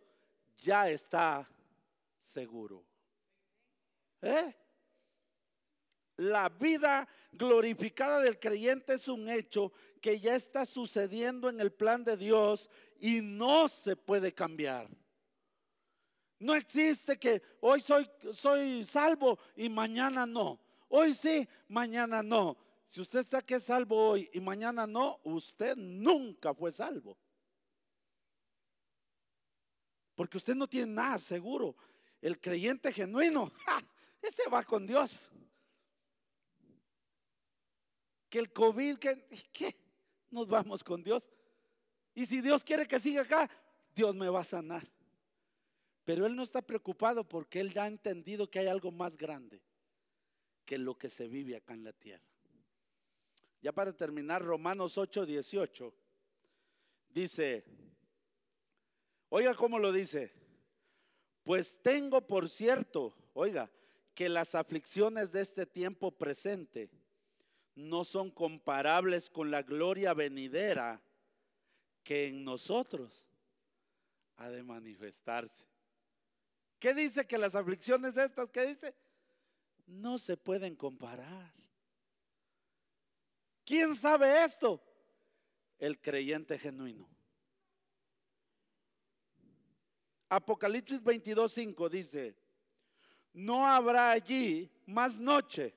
ya 0.61 0.89
está 0.89 1.47
seguro. 2.21 2.83
¿Eh? 4.21 4.55
La 6.17 6.49
vida 6.49 7.07
glorificada 7.31 8.19
del 8.21 8.39
creyente 8.39 8.93
es 8.93 9.07
un 9.07 9.27
hecho 9.29 9.71
que 9.99 10.19
ya 10.19 10.35
está 10.35 10.65
sucediendo 10.65 11.49
en 11.49 11.59
el 11.59 11.71
plan 11.71 12.03
de 12.03 12.17
Dios 12.17 12.69
y 12.99 13.21
no 13.21 13.67
se 13.67 13.95
puede 13.95 14.33
cambiar. 14.33 14.89
No 16.39 16.53
existe 16.55 17.17
que 17.17 17.41
hoy 17.61 17.79
soy, 17.79 18.09
soy 18.33 18.83
salvo 18.83 19.39
y 19.55 19.69
mañana 19.69 20.25
no. 20.25 20.59
Hoy 20.89 21.13
sí, 21.13 21.47
mañana 21.69 22.21
no. 22.21 22.57
Si 22.85 23.01
usted 23.01 23.19
está 23.19 23.41
que 23.41 23.59
salvo 23.59 24.09
hoy 24.09 24.29
y 24.33 24.39
mañana 24.39 24.85
no, 24.85 25.19
usted 25.23 25.75
nunca 25.75 26.53
fue 26.53 26.71
salvo. 26.71 27.17
Porque 30.15 30.37
usted 30.37 30.53
no 30.53 30.67
tiene 30.67 30.91
nada 30.93 31.17
seguro. 31.17 31.75
El 32.21 32.39
creyente 32.39 32.93
genuino, 32.93 33.51
ese 34.21 34.47
va 34.49 34.63
con 34.63 34.85
Dios. 34.85 35.29
Que 38.33 38.39
el 38.39 38.51
COVID, 38.51 38.97
que, 38.97 39.27
¿qué? 39.53 39.75
Nos 40.31 40.47
vamos 40.47 40.83
con 40.83 41.03
Dios. 41.03 41.29
Y 42.15 42.25
si 42.25 42.41
Dios 42.41 42.63
quiere 42.63 42.87
que 42.87 42.99
siga 42.99 43.21
acá, 43.21 43.47
Dios 43.93 44.15
me 44.15 44.27
va 44.27 44.39
a 44.39 44.43
sanar. 44.43 44.89
Pero 46.03 46.25
Él 46.25 46.35
no 46.35 46.41
está 46.41 46.63
preocupado 46.63 47.29
porque 47.29 47.59
Él 47.59 47.71
ya 47.71 47.83
ha 47.83 47.87
entendido 47.87 48.49
que 48.49 48.57
hay 48.57 48.65
algo 48.65 48.91
más 48.91 49.17
grande 49.17 49.61
que 50.65 50.79
lo 50.79 50.97
que 50.97 51.11
se 51.11 51.27
vive 51.27 51.55
acá 51.55 51.75
en 51.75 51.83
la 51.83 51.93
tierra. 51.93 52.25
Ya 53.61 53.71
para 53.71 53.93
terminar, 53.93 54.41
Romanos 54.41 54.97
8, 54.97 55.27
18 55.27 55.93
dice, 57.09 57.63
oiga 59.29 59.53
cómo 59.53 59.77
lo 59.77 59.91
dice, 59.91 60.33
pues 61.43 61.79
tengo 61.83 62.25
por 62.25 62.49
cierto, 62.49 63.13
oiga, 63.33 63.69
que 64.15 64.27
las 64.27 64.55
aflicciones 64.55 65.31
de 65.31 65.41
este 65.41 65.67
tiempo 65.67 66.09
presente 66.09 66.89
no 67.75 68.03
son 68.03 68.29
comparables 68.29 69.29
con 69.29 69.49
la 69.49 69.63
gloria 69.63 70.13
venidera 70.13 71.01
que 72.03 72.27
en 72.27 72.43
nosotros 72.43 73.25
ha 74.37 74.49
de 74.49 74.63
manifestarse. 74.63 75.65
¿Qué 76.79 76.93
dice 76.93 77.25
que 77.25 77.37
las 77.37 77.55
aflicciones 77.55 78.17
estas, 78.17 78.49
qué 78.49 78.65
dice? 78.65 78.93
No 79.87 80.17
se 80.17 80.37
pueden 80.37 80.75
comparar. 80.75 81.53
¿Quién 83.65 83.95
sabe 83.95 84.43
esto? 84.43 84.81
El 85.79 85.99
creyente 85.99 86.59
genuino. 86.59 87.07
Apocalipsis 90.29 91.01
22:5 91.01 91.89
dice, 91.89 92.35
no 93.33 93.67
habrá 93.67 94.11
allí 94.11 94.69
más 94.85 95.19
noche 95.19 95.73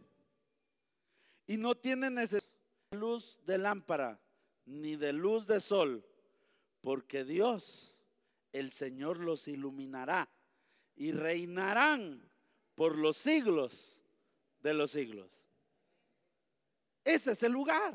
y 1.47 1.57
no 1.57 1.75
tiene 1.75 2.11
necesidad 2.11 2.43
de 2.91 2.99
luz 2.99 3.41
de 3.45 3.59
lámpara 3.59 4.21
ni 4.65 4.97
de 4.97 5.13
luz 5.13 5.47
de 5.47 5.61
sol, 5.61 6.05
porque 6.81 7.25
Dios, 7.25 7.95
el 8.53 8.73
Señor, 8.73 9.19
los 9.19 9.47
iluminará 9.49 10.29
y 10.97 11.13
reinarán 11.13 12.29
por 12.75 12.99
los 12.99 13.17
siglos 13.17 14.01
de 14.61 14.75
los 14.75 14.91
siglos. 14.91 15.31
Ese 17.05 17.33
es 17.33 17.43
el 17.45 17.53
lugar. 17.53 17.95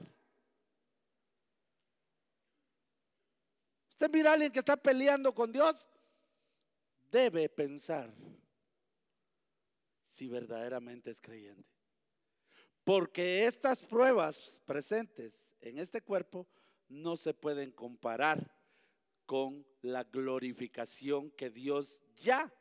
Usted 3.89 4.09
mira 4.09 4.31
a 4.31 4.33
alguien 4.33 4.51
que 4.51 4.59
está 4.59 4.77
peleando 4.77 5.33
con 5.35 5.51
Dios, 5.51 5.85
debe 7.11 7.49
pensar 7.49 8.11
si 10.07 10.27
verdaderamente 10.27 11.11
es 11.11 11.19
creyente. 11.19 11.80
Porque 12.83 13.45
estas 13.45 13.81
pruebas 13.81 14.61
presentes 14.65 15.55
en 15.61 15.77
este 15.77 16.01
cuerpo 16.01 16.47
no 16.89 17.15
se 17.15 17.33
pueden 17.33 17.71
comparar 17.71 18.57
con 19.25 19.65
la 19.81 20.03
glorificación 20.03 21.31
que 21.31 21.49
Dios 21.49 22.01
ya 22.15 22.51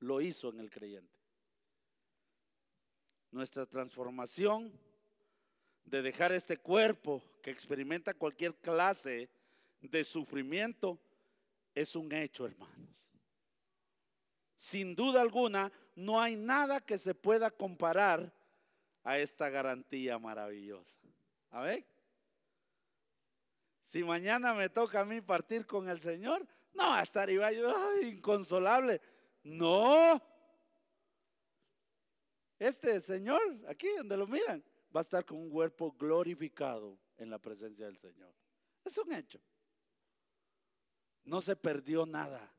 lo 0.00 0.20
hizo 0.20 0.50
en 0.50 0.60
el 0.60 0.70
creyente. 0.70 1.20
Nuestra 3.30 3.66
transformación 3.66 4.72
de 5.84 6.02
dejar 6.02 6.32
este 6.32 6.56
cuerpo 6.56 7.22
que 7.42 7.50
experimenta 7.50 8.14
cualquier 8.14 8.54
clase 8.56 9.30
de 9.80 10.04
sufrimiento 10.04 10.98
es 11.74 11.96
un 11.96 12.12
hecho, 12.12 12.46
hermanos. 12.46 12.88
Sin 14.56 14.94
duda 14.94 15.20
alguna, 15.20 15.72
no 15.96 16.20
hay 16.20 16.36
nada 16.36 16.80
que 16.80 16.98
se 16.98 17.14
pueda 17.14 17.50
comparar 17.50 18.32
a 19.04 19.18
esta 19.18 19.48
garantía 19.50 20.18
maravillosa. 20.18 20.98
A 21.50 21.62
ver. 21.62 21.84
Si 23.84 24.02
mañana 24.02 24.54
me 24.54 24.68
toca 24.68 25.00
a 25.00 25.04
mí 25.04 25.20
partir 25.20 25.66
con 25.66 25.88
el 25.88 26.00
Señor, 26.00 26.46
no 26.72 26.84
va 26.88 27.00
a 27.00 27.02
estar 27.02 27.28
igual, 27.28 27.54
inconsolable. 28.02 29.00
No. 29.42 30.20
Este 32.58 33.00
Señor, 33.00 33.40
aquí 33.68 33.88
donde 33.98 34.16
lo 34.16 34.26
miran, 34.26 34.64
va 34.94 35.00
a 35.00 35.02
estar 35.02 35.24
con 35.24 35.38
un 35.38 35.50
cuerpo 35.50 35.92
glorificado 35.92 36.98
en 37.16 37.28
la 37.28 37.38
presencia 37.38 37.86
del 37.86 37.98
Señor. 37.98 38.32
Es 38.84 38.96
un 38.98 39.12
hecho. 39.12 39.40
No 41.24 41.40
se 41.40 41.56
perdió 41.56 42.06
nada. 42.06 42.52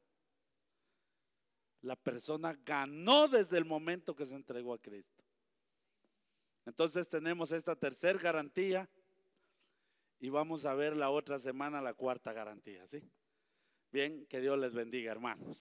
La 1.81 1.95
persona 1.95 2.57
ganó 2.65 3.27
desde 3.27 3.57
el 3.57 3.65
momento 3.65 4.15
que 4.15 4.25
se 4.25 4.35
entregó 4.35 4.73
a 4.73 4.81
Cristo. 4.81 5.22
Entonces 6.65 7.07
tenemos 7.09 7.51
esta 7.51 7.75
tercera 7.75 8.19
garantía 8.19 8.89
y 10.19 10.29
vamos 10.29 10.65
a 10.65 10.73
ver 10.73 10.95
la 10.95 11.09
otra 11.09 11.39
semana 11.39 11.81
la 11.81 11.93
cuarta 11.93 12.31
garantía, 12.31 12.87
¿sí? 12.87 13.03
Bien, 13.91 14.25
que 14.27 14.39
Dios 14.39 14.57
les 14.57 14.73
bendiga, 14.73 15.11
hermanos. 15.11 15.47